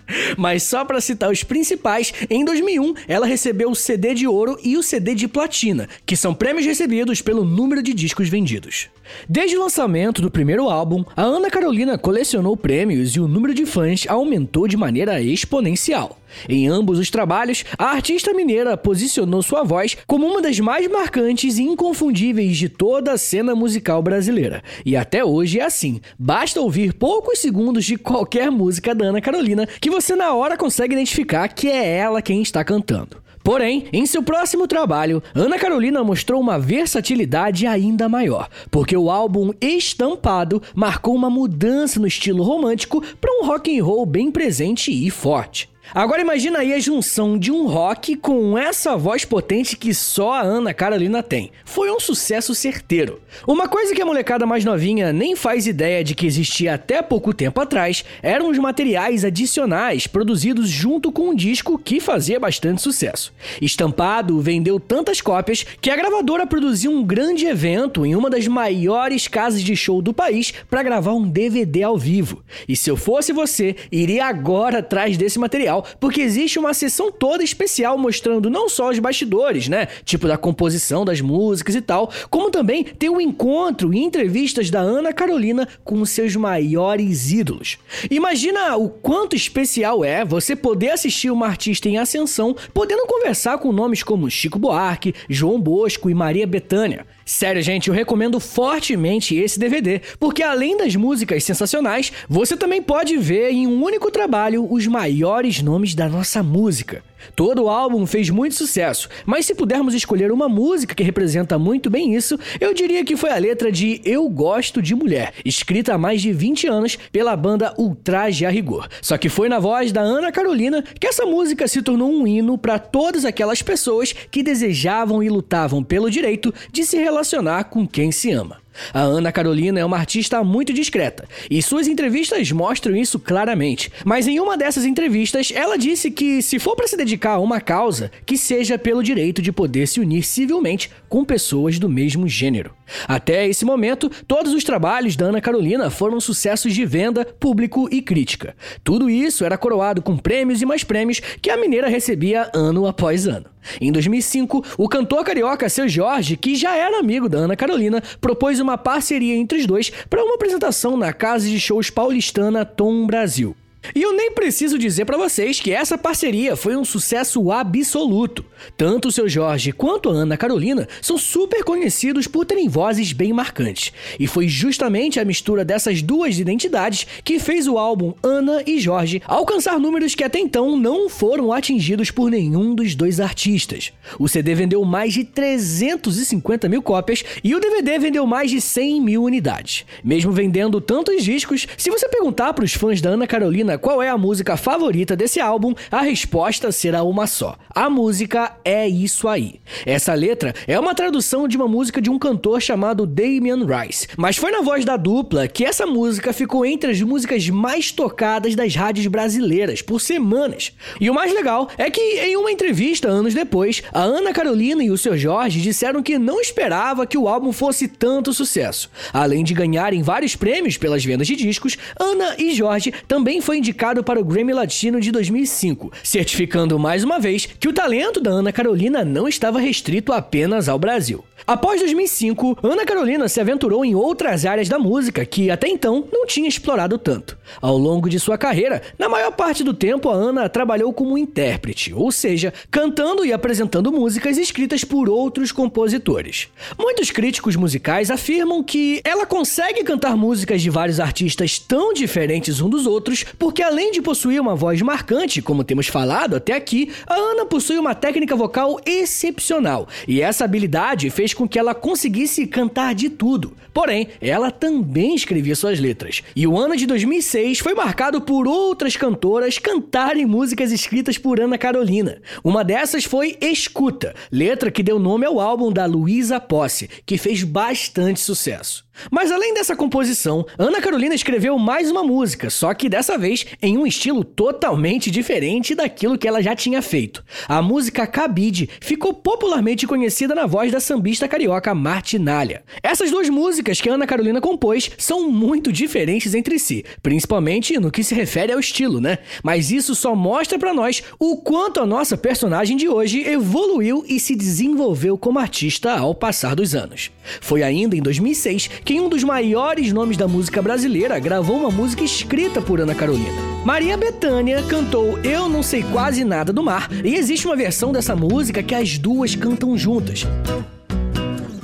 Mas 0.36 0.62
só 0.62 0.84
para 0.84 1.00
citar 1.00 1.30
os 1.30 1.42
principais, 1.42 2.12
em 2.28 2.44
2001 2.44 2.94
ela 3.06 3.26
recebeu 3.26 3.70
o 3.70 3.76
CD 3.76 4.14
de 4.14 4.26
ouro 4.26 4.58
e 4.62 4.76
o 4.76 4.82
CD 4.82 5.14
de 5.14 5.28
platina, 5.28 5.88
que 6.04 6.16
são 6.16 6.34
prêmios 6.34 6.66
recebidos 6.66 7.22
pelo 7.22 7.44
número 7.44 7.82
de 7.82 7.94
discos 7.94 8.28
vendidos. 8.28 8.88
Desde 9.28 9.56
o 9.56 9.60
lançamento 9.60 10.22
do 10.22 10.30
primeiro 10.30 10.68
álbum, 10.68 11.04
a 11.16 11.22
Ana 11.22 11.50
Carolina 11.50 11.98
colecionou 11.98 12.56
prêmios 12.56 13.10
e 13.10 13.20
o 13.20 13.28
número 13.28 13.54
de 13.54 13.66
fãs 13.66 14.06
aumentou 14.08 14.66
de 14.66 14.76
maneira 14.76 15.20
exponencial. 15.20 16.18
Em 16.48 16.68
ambos 16.68 16.98
os 16.98 17.10
trabalhos, 17.10 17.64
a 17.76 17.86
artista 17.86 18.32
mineira 18.32 18.76
posicionou 18.76 19.42
sua 19.42 19.62
voz 19.62 19.96
como 20.06 20.26
uma 20.26 20.40
das 20.40 20.58
mais 20.60 20.86
marcantes 20.88 21.58
e 21.58 21.62
inconfundíveis 21.62 22.56
de 22.56 22.68
toda 22.68 23.12
a 23.12 23.18
cena 23.18 23.54
musical 23.54 24.02
brasileira. 24.02 24.62
E 24.84 24.96
até 24.96 25.24
hoje 25.24 25.58
é 25.58 25.64
assim. 25.64 26.00
Basta 26.18 26.60
ouvir 26.60 26.94
poucos 26.94 27.38
segundos 27.38 27.84
de 27.84 27.96
qualquer 27.96 28.50
música 28.50 28.94
da 28.94 29.06
Ana 29.06 29.20
Carolina 29.20 29.66
que 29.80 29.90
você 29.90 30.14
na 30.14 30.32
hora 30.34 30.56
consegue 30.56 30.94
identificar 30.94 31.48
que 31.48 31.68
é 31.68 31.96
ela 31.96 32.22
quem 32.22 32.42
está 32.42 32.64
cantando. 32.64 33.20
Porém, 33.42 33.86
em 33.92 34.04
seu 34.04 34.22
próximo 34.22 34.66
trabalho, 34.66 35.22
Ana 35.34 35.58
Carolina 35.58 36.04
mostrou 36.04 36.40
uma 36.40 36.58
versatilidade 36.58 37.66
ainda 37.66 38.08
maior, 38.08 38.48
porque 38.70 38.96
o 38.96 39.10
álbum 39.10 39.52
Estampado 39.60 40.62
marcou 40.74 41.14
uma 41.14 41.30
mudança 41.30 41.98
no 41.98 42.06
estilo 42.06 42.42
romântico 42.42 43.02
para 43.20 43.32
um 43.32 43.46
rock 43.46 43.78
and 43.78 43.82
roll 43.82 44.04
bem 44.04 44.30
presente 44.30 44.90
e 44.90 45.10
forte. 45.10 45.69
Agora 45.92 46.20
imagina 46.20 46.60
aí 46.60 46.72
a 46.72 46.78
junção 46.78 47.36
de 47.36 47.50
um 47.50 47.66
rock 47.66 48.14
com 48.14 48.56
essa 48.56 48.96
voz 48.96 49.24
potente 49.24 49.76
que 49.76 49.92
só 49.92 50.34
a 50.34 50.40
Ana 50.40 50.72
Carolina 50.72 51.20
tem. 51.20 51.50
Foi 51.64 51.90
um 51.90 51.98
sucesso 51.98 52.54
certeiro. 52.54 53.20
Uma 53.44 53.66
coisa 53.66 53.92
que 53.92 54.00
a 54.00 54.06
molecada 54.06 54.46
mais 54.46 54.64
novinha 54.64 55.12
nem 55.12 55.34
faz 55.34 55.66
ideia 55.66 56.04
de 56.04 56.14
que 56.14 56.28
existia 56.28 56.74
até 56.74 57.02
pouco 57.02 57.34
tempo 57.34 57.60
atrás 57.60 58.04
eram 58.22 58.50
os 58.50 58.58
materiais 58.58 59.24
adicionais 59.24 60.06
produzidos 60.06 60.68
junto 60.68 61.10
com 61.10 61.30
um 61.30 61.34
disco 61.34 61.76
que 61.76 61.98
fazia 61.98 62.38
bastante 62.38 62.80
sucesso. 62.80 63.32
Estampado 63.60 64.40
vendeu 64.40 64.78
tantas 64.78 65.20
cópias 65.20 65.66
que 65.80 65.90
a 65.90 65.96
gravadora 65.96 66.46
produziu 66.46 66.92
um 66.92 67.02
grande 67.02 67.46
evento 67.46 68.06
em 68.06 68.14
uma 68.14 68.30
das 68.30 68.46
maiores 68.46 69.26
casas 69.26 69.60
de 69.60 69.74
show 69.74 70.00
do 70.00 70.14
país 70.14 70.54
para 70.70 70.84
gravar 70.84 71.14
um 71.14 71.28
DVD 71.28 71.82
ao 71.82 71.98
vivo. 71.98 72.44
E 72.68 72.76
se 72.76 72.88
eu 72.88 72.96
fosse 72.96 73.32
você, 73.32 73.74
iria 73.90 74.26
agora 74.26 74.78
atrás 74.78 75.16
desse 75.16 75.38
material 75.38 75.79
porque 75.98 76.20
existe 76.20 76.58
uma 76.58 76.74
sessão 76.74 77.10
toda 77.10 77.42
especial 77.42 77.96
mostrando 77.98 78.50
não 78.50 78.68
só 78.68 78.90
os 78.90 78.98
bastidores, 78.98 79.68
né? 79.68 79.88
Tipo 80.04 80.28
da 80.28 80.36
composição 80.36 81.04
das 81.04 81.20
músicas 81.20 81.74
e 81.74 81.80
tal, 81.80 82.10
como 82.28 82.50
também 82.50 82.84
tem 82.84 83.08
um 83.08 83.20
encontro 83.20 83.92
e 83.94 83.98
entrevistas 83.98 84.70
da 84.70 84.80
Ana 84.80 85.12
Carolina 85.12 85.68
com 85.84 86.04
seus 86.04 86.36
maiores 86.36 87.30
ídolos. 87.30 87.78
Imagina 88.10 88.76
o 88.76 88.88
quanto 88.88 89.36
especial 89.36 90.04
é 90.04 90.24
você 90.24 90.54
poder 90.54 90.90
assistir 90.90 91.30
uma 91.30 91.46
artista 91.46 91.88
em 91.88 91.98
ascensão, 91.98 92.56
podendo 92.72 93.06
conversar 93.06 93.58
com 93.58 93.72
nomes 93.72 94.02
como 94.02 94.30
Chico 94.30 94.58
Buarque, 94.58 95.14
João 95.28 95.60
Bosco 95.60 96.10
e 96.10 96.14
Maria 96.14 96.46
Bethânia. 96.46 97.06
Sério, 97.30 97.62
gente, 97.62 97.86
eu 97.86 97.94
recomendo 97.94 98.40
fortemente 98.40 99.36
esse 99.36 99.56
DVD, 99.56 100.00
porque 100.18 100.42
além 100.42 100.76
das 100.76 100.96
músicas 100.96 101.44
sensacionais, 101.44 102.12
você 102.28 102.56
também 102.56 102.82
pode 102.82 103.16
ver 103.16 103.52
em 103.52 103.68
um 103.68 103.84
único 103.84 104.10
trabalho 104.10 104.66
os 104.68 104.88
maiores 104.88 105.62
nomes 105.62 105.94
da 105.94 106.08
nossa 106.08 106.42
música. 106.42 107.04
Todo 107.34 107.64
o 107.64 107.68
álbum 107.68 108.06
fez 108.06 108.30
muito 108.30 108.54
sucesso, 108.54 109.08
mas 109.24 109.46
se 109.46 109.54
pudermos 109.54 109.94
escolher 109.94 110.32
uma 110.32 110.48
música 110.48 110.94
que 110.94 111.02
representa 111.02 111.58
muito 111.58 111.90
bem 111.90 112.14
isso, 112.14 112.38
eu 112.60 112.74
diria 112.74 113.04
que 113.04 113.16
foi 113.16 113.30
a 113.30 113.38
letra 113.38 113.70
de 113.70 114.00
Eu 114.04 114.28
Gosto 114.28 114.80
de 114.82 114.94
Mulher, 114.94 115.32
escrita 115.44 115.94
há 115.94 115.98
mais 115.98 116.20
de 116.22 116.32
20 116.32 116.66
anos 116.66 116.98
pela 117.12 117.36
banda 117.36 117.74
Ultraje 117.78 118.44
a 118.44 118.50
Rigor. 118.50 118.88
Só 119.02 119.16
que 119.16 119.28
foi 119.28 119.48
na 119.48 119.58
voz 119.58 119.92
da 119.92 120.00
Ana 120.00 120.32
Carolina 120.32 120.82
que 120.98 121.06
essa 121.06 121.24
música 121.26 121.66
se 121.68 121.82
tornou 121.82 122.10
um 122.10 122.26
hino 122.26 122.56
para 122.56 122.78
todas 122.78 123.24
aquelas 123.24 123.62
pessoas 123.62 124.12
que 124.12 124.42
desejavam 124.42 125.22
e 125.22 125.28
lutavam 125.28 125.82
pelo 125.82 126.10
direito 126.10 126.52
de 126.72 126.84
se 126.84 126.96
relacionar 126.96 127.64
com 127.64 127.86
quem 127.86 128.12
se 128.12 128.30
ama. 128.30 128.58
A 128.92 129.00
Ana 129.00 129.32
Carolina 129.32 129.80
é 129.80 129.84
uma 129.84 129.96
artista 129.96 130.42
muito 130.42 130.72
discreta 130.72 131.28
e 131.50 131.62
suas 131.62 131.86
entrevistas 131.86 132.50
mostram 132.52 132.96
isso 132.96 133.18
claramente. 133.18 133.90
Mas 134.04 134.26
em 134.26 134.40
uma 134.40 134.56
dessas 134.56 134.84
entrevistas, 134.84 135.52
ela 135.54 135.76
disse 135.76 136.10
que 136.10 136.42
se 136.42 136.58
for 136.58 136.76
para 136.76 136.88
se 136.88 136.96
dedicar 136.96 137.32
a 137.32 137.40
uma 137.40 137.60
causa, 137.60 138.10
que 138.24 138.36
seja 138.36 138.78
pelo 138.78 139.02
direito 139.02 139.42
de 139.42 139.52
poder 139.52 139.86
se 139.86 140.00
unir 140.00 140.22
civilmente 140.22 140.90
com 141.10 141.24
pessoas 141.24 141.78
do 141.78 141.88
mesmo 141.88 142.26
gênero. 142.26 142.72
Até 143.06 143.46
esse 143.46 143.64
momento, 143.64 144.08
todos 144.26 144.54
os 144.54 144.64
trabalhos 144.64 145.16
da 145.16 145.26
Ana 145.26 145.40
Carolina 145.40 145.90
foram 145.90 146.20
sucessos 146.20 146.72
de 146.72 146.86
venda, 146.86 147.24
público 147.24 147.88
e 147.90 148.00
crítica. 148.00 148.56
Tudo 148.82 149.10
isso 149.10 149.44
era 149.44 149.58
coroado 149.58 150.00
com 150.00 150.16
prêmios 150.16 150.62
e 150.62 150.66
mais 150.66 150.84
prêmios 150.84 151.20
que 151.42 151.50
a 151.50 151.56
mineira 151.56 151.88
recebia 151.88 152.48
ano 152.54 152.86
após 152.86 153.26
ano. 153.26 153.46
Em 153.80 153.92
2005, 153.92 154.64
o 154.78 154.88
cantor 154.88 155.24
carioca 155.24 155.68
Seu 155.68 155.88
Jorge, 155.88 156.36
que 156.36 156.54
já 156.54 156.76
era 156.76 156.98
amigo 156.98 157.28
da 157.28 157.38
Ana 157.38 157.56
Carolina, 157.56 158.02
propôs 158.20 158.60
uma 158.60 158.78
parceria 158.78 159.34
entre 159.34 159.58
os 159.58 159.66
dois 159.66 159.90
para 160.08 160.24
uma 160.24 160.36
apresentação 160.36 160.96
na 160.96 161.12
casa 161.12 161.46
de 161.46 161.58
shows 161.60 161.90
paulistana 161.90 162.64
Tom 162.64 163.06
Brasil. 163.06 163.54
E 163.94 164.02
eu 164.02 164.14
nem 164.14 164.30
preciso 164.32 164.78
dizer 164.78 165.04
para 165.04 165.16
vocês 165.16 165.58
que 165.58 165.72
essa 165.72 165.96
parceria 165.96 166.54
foi 166.54 166.76
um 166.76 166.84
sucesso 166.84 167.50
absoluto. 167.50 168.44
Tanto 168.76 169.08
o 169.08 169.12
seu 169.12 169.28
Jorge 169.28 169.72
quanto 169.72 170.10
a 170.10 170.12
Ana 170.12 170.36
Carolina 170.36 170.86
são 171.00 171.16
super 171.16 171.64
conhecidos 171.64 172.26
por 172.26 172.44
terem 172.44 172.68
vozes 172.68 173.12
bem 173.12 173.32
marcantes. 173.32 173.92
E 174.18 174.26
foi 174.26 174.48
justamente 174.48 175.18
a 175.18 175.24
mistura 175.24 175.64
dessas 175.64 176.02
duas 176.02 176.38
identidades 176.38 177.06
que 177.24 177.38
fez 177.38 177.66
o 177.66 177.78
álbum 177.78 178.12
Ana 178.22 178.62
e 178.66 178.78
Jorge 178.78 179.22
alcançar 179.26 179.80
números 179.80 180.14
que 180.14 180.24
até 180.24 180.38
então 180.38 180.76
não 180.76 181.08
foram 181.08 181.52
atingidos 181.52 182.10
por 182.10 182.30
nenhum 182.30 182.74
dos 182.74 182.94
dois 182.94 183.18
artistas. 183.18 183.92
O 184.18 184.28
CD 184.28 184.54
vendeu 184.54 184.84
mais 184.84 185.14
de 185.14 185.24
350 185.24 186.68
mil 186.68 186.82
cópias 186.82 187.24
e 187.42 187.54
o 187.54 187.60
DVD 187.60 187.98
vendeu 187.98 188.26
mais 188.26 188.50
de 188.50 188.60
100 188.60 189.00
mil 189.00 189.24
unidades. 189.24 189.84
Mesmo 190.04 190.32
vendendo 190.32 190.80
tantos 190.80 191.24
discos, 191.24 191.66
se 191.76 191.90
você 191.90 192.08
perguntar 192.08 192.52
para 192.52 192.64
os 192.64 192.74
fãs 192.74 193.00
da 193.00 193.10
Ana 193.10 193.26
Carolina 193.26 193.69
qual 193.78 194.02
é 194.02 194.08
a 194.08 194.18
música 194.18 194.56
favorita 194.56 195.16
desse 195.16 195.40
álbum, 195.40 195.74
a 195.90 196.00
resposta 196.00 196.72
será 196.72 197.02
uma 197.02 197.26
só. 197.26 197.56
A 197.74 197.88
música 197.88 198.56
é 198.64 198.88
isso 198.88 199.28
aí. 199.28 199.60
Essa 199.86 200.14
letra 200.14 200.54
é 200.66 200.78
uma 200.78 200.94
tradução 200.94 201.46
de 201.46 201.56
uma 201.56 201.68
música 201.68 202.00
de 202.00 202.10
um 202.10 202.18
cantor 202.18 202.60
chamado 202.60 203.06
Damian 203.06 203.66
Rice, 203.66 204.08
mas 204.16 204.36
foi 204.36 204.50
na 204.50 204.60
voz 204.60 204.84
da 204.84 204.96
dupla 204.96 205.48
que 205.48 205.64
essa 205.64 205.86
música 205.86 206.32
ficou 206.32 206.64
entre 206.64 206.90
as 206.90 207.00
músicas 207.00 207.48
mais 207.48 207.92
tocadas 207.92 208.54
das 208.54 208.74
rádios 208.74 209.06
brasileiras 209.06 209.82
por 209.82 210.00
semanas. 210.00 210.72
E 211.00 211.08
o 211.08 211.14
mais 211.14 211.32
legal 211.32 211.68
é 211.78 211.90
que 211.90 212.00
em 212.00 212.36
uma 212.36 212.50
entrevista 212.50 213.08
anos 213.08 213.34
depois, 213.34 213.82
a 213.92 214.02
Ana 214.02 214.32
Carolina 214.32 214.82
e 214.82 214.90
o 214.90 214.98
seu 214.98 215.16
Jorge 215.16 215.60
disseram 215.60 216.02
que 216.02 216.18
não 216.18 216.40
esperava 216.40 217.06
que 217.06 217.18
o 217.18 217.28
álbum 217.28 217.52
fosse 217.52 217.88
tanto 217.88 218.32
sucesso. 218.32 218.90
Além 219.12 219.44
de 219.44 219.54
ganharem 219.54 220.02
vários 220.02 220.34
prêmios 220.36 220.76
pelas 220.76 221.04
vendas 221.04 221.26
de 221.26 221.36
discos, 221.36 221.76
Ana 221.98 222.34
e 222.38 222.54
Jorge 222.54 222.92
também 223.06 223.40
foi 223.40 223.59
indicado 223.60 224.02
para 224.02 224.18
o 224.18 224.24
Grammy 224.24 224.54
Latino 224.54 225.00
de 225.00 225.12
2005, 225.12 225.92
certificando 226.02 226.78
mais 226.78 227.04
uma 227.04 227.20
vez 227.20 227.46
que 227.46 227.68
o 227.68 227.72
talento 227.74 228.18
da 228.18 228.30
Ana 228.30 228.50
Carolina 228.52 229.04
não 229.04 229.28
estava 229.28 229.60
restrito 229.60 230.12
apenas 230.14 230.66
ao 230.66 230.78
Brasil. 230.78 231.22
Após 231.46 231.80
2005, 231.80 232.58
Ana 232.62 232.84
Carolina 232.84 233.28
se 233.28 233.40
aventurou 233.40 233.84
em 233.84 233.94
outras 233.94 234.44
áreas 234.46 234.68
da 234.68 234.78
música 234.78 235.24
que 235.24 235.50
até 235.50 235.68
então 235.68 236.06
não 236.12 236.26
tinha 236.26 236.48
explorado 236.48 236.96
tanto. 236.96 237.36
Ao 237.60 237.76
longo 237.76 238.08
de 238.08 238.20
sua 238.20 238.38
carreira, 238.38 238.82
na 238.98 239.08
maior 239.08 239.32
parte 239.32 239.64
do 239.64 239.74
tempo 239.74 240.08
a 240.08 240.14
Ana 240.14 240.48
trabalhou 240.48 240.92
como 240.92 241.18
intérprete, 241.18 241.92
ou 241.92 242.12
seja, 242.12 242.52
cantando 242.70 243.24
e 243.24 243.32
apresentando 243.32 243.92
músicas 243.92 244.38
escritas 244.38 244.84
por 244.84 245.08
outros 245.08 245.50
compositores. 245.50 246.48
Muitos 246.78 247.10
críticos 247.10 247.56
musicais 247.56 248.10
afirmam 248.10 248.62
que 248.62 249.00
ela 249.04 249.26
consegue 249.26 249.82
cantar 249.82 250.16
músicas 250.16 250.62
de 250.62 250.70
vários 250.70 251.00
artistas 251.00 251.58
tão 251.58 251.92
diferentes 251.92 252.60
um 252.60 252.68
dos 252.68 252.86
outros, 252.86 253.24
porque 253.50 253.64
além 253.64 253.90
de 253.90 254.00
possuir 254.00 254.40
uma 254.40 254.54
voz 254.54 254.80
marcante, 254.80 255.42
como 255.42 255.64
temos 255.64 255.88
falado 255.88 256.36
até 256.36 256.54
aqui, 256.54 256.92
a 257.04 257.16
Ana 257.16 257.44
possui 257.44 257.78
uma 257.78 257.96
técnica 257.96 258.36
vocal 258.36 258.78
excepcional, 258.86 259.88
e 260.06 260.20
essa 260.20 260.44
habilidade 260.44 261.10
fez 261.10 261.34
com 261.34 261.48
que 261.48 261.58
ela 261.58 261.74
conseguisse 261.74 262.46
cantar 262.46 262.94
de 262.94 263.10
tudo. 263.10 263.56
Porém, 263.74 264.06
ela 264.20 264.52
também 264.52 265.16
escrevia 265.16 265.56
suas 265.56 265.80
letras. 265.80 266.22
E 266.36 266.46
o 266.46 266.56
ano 266.56 266.76
de 266.76 266.86
2006 266.86 267.58
foi 267.58 267.74
marcado 267.74 268.20
por 268.20 268.46
outras 268.46 268.96
cantoras 268.96 269.58
cantarem 269.58 270.26
músicas 270.26 270.70
escritas 270.70 271.18
por 271.18 271.40
Ana 271.40 271.58
Carolina. 271.58 272.22
Uma 272.44 272.62
dessas 272.62 273.04
foi 273.04 273.36
Escuta, 273.40 274.14
letra 274.30 274.70
que 274.70 274.82
deu 274.82 275.00
nome 275.00 275.26
ao 275.26 275.40
álbum 275.40 275.72
da 275.72 275.86
Luísa 275.86 276.38
Posse, 276.38 276.88
que 277.04 277.18
fez 277.18 277.42
bastante 277.42 278.20
sucesso. 278.20 278.88
Mas 279.10 279.30
além 279.30 279.54
dessa 279.54 279.76
composição, 279.76 280.44
Ana 280.58 280.80
Carolina 280.80 281.14
escreveu 281.14 281.58
mais 281.58 281.90
uma 281.90 282.02
música, 282.02 282.50
só 282.50 282.74
que 282.74 282.88
dessa 282.88 283.16
vez 283.16 283.46
em 283.62 283.78
um 283.78 283.86
estilo 283.86 284.24
totalmente 284.24 285.10
diferente 285.10 285.74
daquilo 285.74 286.18
que 286.18 286.26
ela 286.26 286.42
já 286.42 286.54
tinha 286.56 286.82
feito. 286.82 287.24
A 287.48 287.62
música 287.62 288.06
Cabide 288.06 288.68
ficou 288.80 289.14
popularmente 289.14 289.86
conhecida 289.86 290.34
na 290.34 290.46
voz 290.46 290.72
da 290.72 290.80
sambista 290.80 291.28
carioca 291.28 291.74
Martinalha. 291.74 292.62
Essas 292.82 293.10
duas 293.10 293.28
músicas 293.28 293.80
que 293.80 293.88
Ana 293.88 294.06
Carolina 294.06 294.40
compôs 294.40 294.90
são 294.98 295.30
muito 295.30 295.72
diferentes 295.72 296.34
entre 296.34 296.58
si, 296.58 296.84
principalmente 297.02 297.78
no 297.78 297.90
que 297.90 298.02
se 298.02 298.14
refere 298.14 298.52
ao 298.52 298.60
estilo, 298.60 299.00
né? 299.00 299.18
Mas 299.42 299.70
isso 299.70 299.94
só 299.94 300.14
mostra 300.14 300.58
para 300.58 300.74
nós 300.74 301.02
o 301.18 301.36
quanto 301.36 301.80
a 301.80 301.86
nossa 301.86 302.16
personagem 302.16 302.76
de 302.76 302.88
hoje 302.88 303.26
evoluiu 303.26 304.04
e 304.08 304.18
se 304.18 304.34
desenvolveu 304.34 305.16
como 305.16 305.38
artista 305.38 305.92
ao 305.98 306.14
passar 306.14 306.54
dos 306.54 306.74
anos. 306.74 307.10
Foi 307.40 307.62
ainda 307.62 307.96
em 307.96 308.02
2006 308.02 308.68
que 308.84 308.89
um 308.98 309.08
dos 309.08 309.22
maiores 309.22 309.92
nomes 309.92 310.16
da 310.16 310.26
música 310.26 310.62
brasileira 310.62 311.18
gravou 311.18 311.56
uma 311.56 311.70
música 311.70 312.02
escrita 312.02 312.62
por 312.62 312.80
Ana 312.80 312.94
Carolina. 312.94 313.50
Maria 313.64 313.96
Bethânia 313.96 314.62
cantou 314.62 315.18
Eu 315.18 315.48
Não 315.48 315.62
Sei 315.62 315.82
Quase 315.82 316.24
Nada 316.24 316.52
do 316.52 316.62
Mar 316.62 316.88
e 317.04 317.14
existe 317.14 317.46
uma 317.46 317.54
versão 317.54 317.92
dessa 317.92 318.16
música 318.16 318.62
que 318.62 318.74
as 318.74 318.96
duas 318.96 319.36
cantam 319.36 319.76
juntas. 319.76 320.26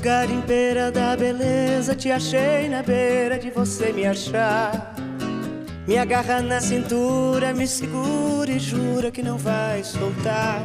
Garimpeira 0.01 0.93
da 0.93 1.17
beleza, 1.17 1.95
te 1.97 2.11
achei 2.11 2.69
na 2.69 2.83
beira 2.83 3.39
de 3.39 3.51
você 3.51 3.93
me 3.93 4.05
achar. 4.05 4.95
Me 5.87 5.97
agarra 5.97 6.43
na 6.43 6.61
cintura, 6.61 7.55
me 7.55 7.65
segura 7.65 8.51
e 8.51 8.59
jura 8.59 9.09
que 9.13 9.23
não 9.23 9.39
vai 9.39 9.85
soltar. 9.85 10.61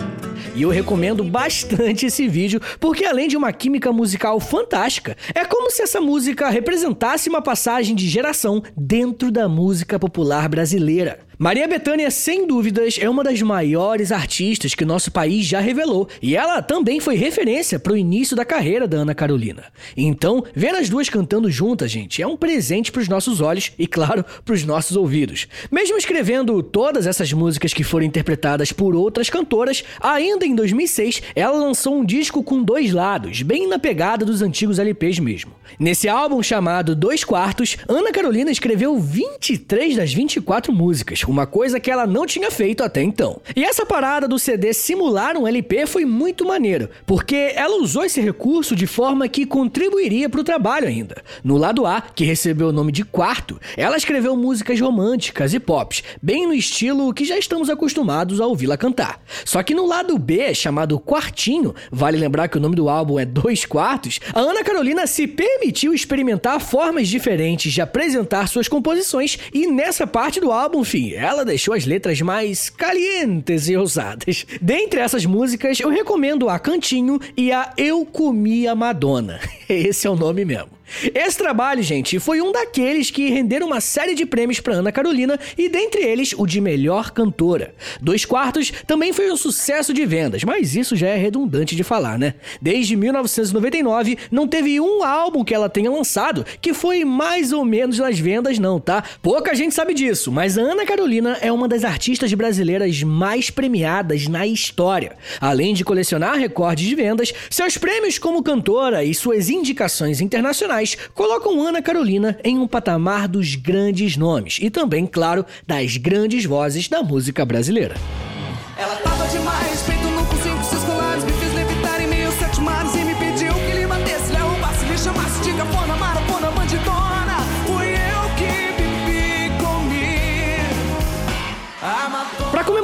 E 0.56 0.64
eu 0.64 0.70
recomendo 0.70 1.24
bastante 1.24 2.08
esse 2.08 2.28
vídeo, 2.28 2.60
porque 2.80 3.06
além 3.06 3.28
de 3.28 3.38
uma 3.38 3.54
química 3.54 3.92
musical 3.92 4.40
fantástica, 4.40 5.16
é 5.36 5.46
como 5.46 5.70
se 5.70 5.84
essa 5.84 6.02
música 6.02 6.50
representasse 6.50 7.30
uma 7.30 7.42
passagem 7.42 7.96
de 7.96 8.10
geração 8.10 8.64
dentro 8.76 9.32
da 9.32 9.48
música 9.48 10.00
popular 10.00 10.50
brasileira. 10.50 11.20
Maria 11.44 11.68
Bethânia, 11.68 12.12
sem 12.12 12.46
dúvidas, 12.46 13.00
é 13.02 13.10
uma 13.10 13.24
das 13.24 13.42
maiores 13.42 14.12
artistas 14.12 14.76
que 14.76 14.86
nosso 14.86 15.12
país 15.12 15.44
já 15.44 15.60
revelou, 15.60 16.08
e 16.22 16.36
ela 16.36 16.62
também 16.62 17.00
foi 17.00 17.16
referência 17.16 17.80
para 17.80 17.94
o 17.94 17.98
início 17.98 18.38
da 18.38 18.46
carreira 18.46 18.88
da 18.88 18.98
Ana 18.98 19.16
Carolina. 19.16 19.64
Então, 19.98 20.44
ver 20.54 20.76
as 20.76 20.88
duas 20.88 21.10
cantando 21.10 21.50
juntas, 21.50 21.90
gente, 21.90 22.22
é 22.22 22.28
um 22.28 22.38
presente 22.38 22.92
para 22.92 23.02
os 23.02 23.08
nossos 23.08 23.42
olhos 23.42 23.72
e, 23.80 23.88
claro, 23.88 24.24
para 24.46 24.54
os 24.54 24.64
nossos 24.64 24.96
ouvidos. 24.96 25.48
Mesmo 25.72 25.98
escrevendo 25.98 26.62
todas 26.62 27.08
essas 27.08 27.34
músicas 27.34 27.74
que 27.74 27.84
foram 27.84 28.06
interpretadas 28.06 28.72
por 28.72 28.94
outras 28.94 29.28
cantoras, 29.28 29.84
ainda 30.00 30.46
em 30.46 30.54
2006, 30.54 31.24
ela 31.36 31.58
lançou 31.58 31.98
um 31.98 32.06
disco 32.06 32.44
com 32.44 32.62
dois 32.62 32.94
lados, 32.94 33.42
bem 33.42 33.68
na 33.68 33.80
pegada 33.80 34.24
dos 34.24 34.44
antigos 34.44 34.78
LPs 34.78 35.18
mesmo. 35.18 35.54
Nesse 35.80 36.08
álbum 36.08 36.44
chamado 36.44 36.96
Dois 36.96 37.24
Quartos, 37.24 37.78
Ana 37.88 38.12
Carolina 38.12 38.52
escreveu 38.52 39.00
23 39.00 39.96
das 39.96 40.14
24 40.14 40.72
músicas, 40.72 41.24
uma 41.32 41.48
coisa 41.48 41.80
que 41.80 41.90
ela 41.90 42.06
não 42.06 42.26
tinha 42.26 42.52
feito 42.52 42.84
até 42.84 43.02
então. 43.02 43.42
E 43.56 43.64
essa 43.64 43.86
parada 43.86 44.28
do 44.28 44.38
CD 44.38 44.74
simular 44.74 45.38
um 45.38 45.48
LP 45.48 45.88
foi 45.88 46.06
muito 46.06 46.46
maneiro, 46.46 46.90
porque 47.06 47.54
ela 47.56 47.82
usou 47.82 48.04
esse 48.04 48.20
recurso 48.20 48.76
de 48.76 48.86
forma 48.86 49.28
que 49.28 49.46
contribuiria 49.46 50.30
para 50.30 50.42
o 50.42 50.44
trabalho 50.44 50.88
ainda. 50.88 51.24
No 51.44 51.58
lado 51.58 51.86
A, 51.86 52.02
que 52.02 52.26
recebeu 52.26 52.68
o 52.68 52.72
nome 52.74 52.92
de 52.92 53.06
Quarto, 53.06 53.60
ela 53.78 53.98
escreveu 53.98 54.36
músicas 54.36 54.80
românticas 54.80 55.54
e 55.54 55.60
pops, 55.60 56.04
bem 56.22 56.46
no 56.46 56.54
estilo 56.54 57.14
que 57.14 57.24
já 57.24 57.38
estamos 57.38 57.70
acostumados 57.70 58.42
a 58.42 58.46
ouvi-la 58.46 58.78
cantar. 58.78 59.22
Só 59.46 59.64
que 59.64 59.74
no 59.74 59.86
lado 59.86 60.18
B, 60.18 60.54
chamado 60.54 61.00
Quartinho, 61.00 61.74
vale 61.90 62.18
lembrar 62.18 62.50
que 62.50 62.58
o 62.58 62.62
nome 62.62 62.76
do 62.76 62.90
álbum 62.90 63.18
é 63.18 63.26
Dois 63.26 63.66
Quartos, 63.66 64.20
a 64.34 64.40
Ana 64.40 64.64
Carolina 64.64 65.08
se 65.08 65.28
permitiu 65.28 65.94
experimentar 65.94 66.60
formas 66.60 67.08
diferentes 67.08 67.72
de 67.72 67.82
apresentar 67.82 68.48
suas 68.48 68.68
composições 68.68 69.40
e 69.54 69.66
nessa 69.68 70.06
parte 70.06 70.40
do 70.40 70.52
álbum, 70.52 70.82
enfim, 70.82 71.14
ela 71.22 71.46
deixou 71.46 71.74
as 71.74 71.86
letras 71.86 72.20
mais 72.22 72.70
calientes 72.70 73.70
e 73.70 73.78
ousadas. 73.78 74.46
Dentre 74.60 75.00
essas 75.00 75.26
músicas, 75.26 75.80
eu 75.80 75.90
recomendo 75.90 76.50
a 76.50 76.58
Cantinho 76.58 77.20
e 77.38 77.52
a 77.52 77.72
Eu 77.78 78.06
Comi 78.06 78.68
a 78.68 78.74
Madonna. 78.74 79.40
Esse 79.70 80.08
é 80.08 80.10
o 80.10 80.16
nome 80.16 80.44
mesmo. 80.44 80.81
Esse 81.14 81.38
trabalho, 81.38 81.82
gente, 81.82 82.20
foi 82.20 82.42
um 82.42 82.52
daqueles 82.52 83.10
que 83.10 83.30
renderam 83.30 83.68
uma 83.68 83.82
série 83.82 84.14
de 84.14 84.26
prêmios 84.26 84.60
para 84.60 84.76
Ana 84.76 84.92
Carolina 84.92 85.40
e 85.58 85.70
dentre 85.70 86.04
eles 86.04 86.34
o 86.38 86.46
de 86.46 86.60
melhor 86.60 87.12
cantora. 87.12 87.74
Dois 88.00 88.26
Quartos 88.26 88.72
também 88.86 89.14
foi 89.14 89.32
um 89.32 89.38
sucesso 89.38 89.94
de 89.94 90.06
vendas, 90.06 90.44
mas 90.44 90.76
isso 90.76 90.96
já 90.96 91.08
é 91.08 91.16
redundante 91.16 91.76
de 91.76 91.84
falar, 91.84 92.18
né? 92.18 92.36
Desde 92.62 92.96
1999 92.96 94.18
não 94.30 94.48
teve 94.48 94.80
um 94.80 95.04
álbum 95.04 95.44
que 95.44 95.54
ela 95.54 95.70
tenha 95.70 95.90
lançado 95.90 96.46
que 96.62 96.74
foi 96.74 97.06
mais 97.06 97.52
ou 97.52 97.64
menos 97.64 98.00
nas 98.00 98.20
vendas 98.20 98.60
não, 98.60 98.80
tá? 98.80 99.04
Pouca 99.22 99.56
gente 99.56 99.74
sabe 99.74 99.94
disso, 99.94 100.32
mas 100.32 100.58
a 100.58 100.62
Ana 100.62 100.86
Carolina 100.86 101.38
é 101.42 101.52
uma 101.52 101.68
das 101.68 101.84
artistas 101.84 102.34
brasileiras 102.34 103.02
mais 103.04 103.50
premiadas 103.50 104.28
na 104.28 104.46
história. 104.46 105.16
Além 105.40 105.74
de 105.74 105.84
colecionar 105.84 106.38
recordes 106.38 106.88
de 106.88 106.96
vendas, 106.96 107.34
seus 107.50 107.78
prêmios 107.78 108.18
como 108.18 108.44
cantora 108.44 109.04
e 109.04 109.14
suas 109.14 109.50
indicações 109.50 110.22
internacionais 110.22 110.81
colocam 111.14 111.62
Ana 111.62 111.82
Carolina 111.82 112.38
em 112.44 112.58
um 112.58 112.68
patamar 112.68 113.28
dos 113.28 113.56
grandes 113.56 114.18
nomes 114.18 114.58
e 114.62 114.70
também, 114.70 115.06
claro, 115.06 115.46
das 115.66 115.98
grandes 115.98 116.46
vozes 116.46 116.90
da 116.90 117.04
música 117.04 117.46
brasileira. 117.46 117.96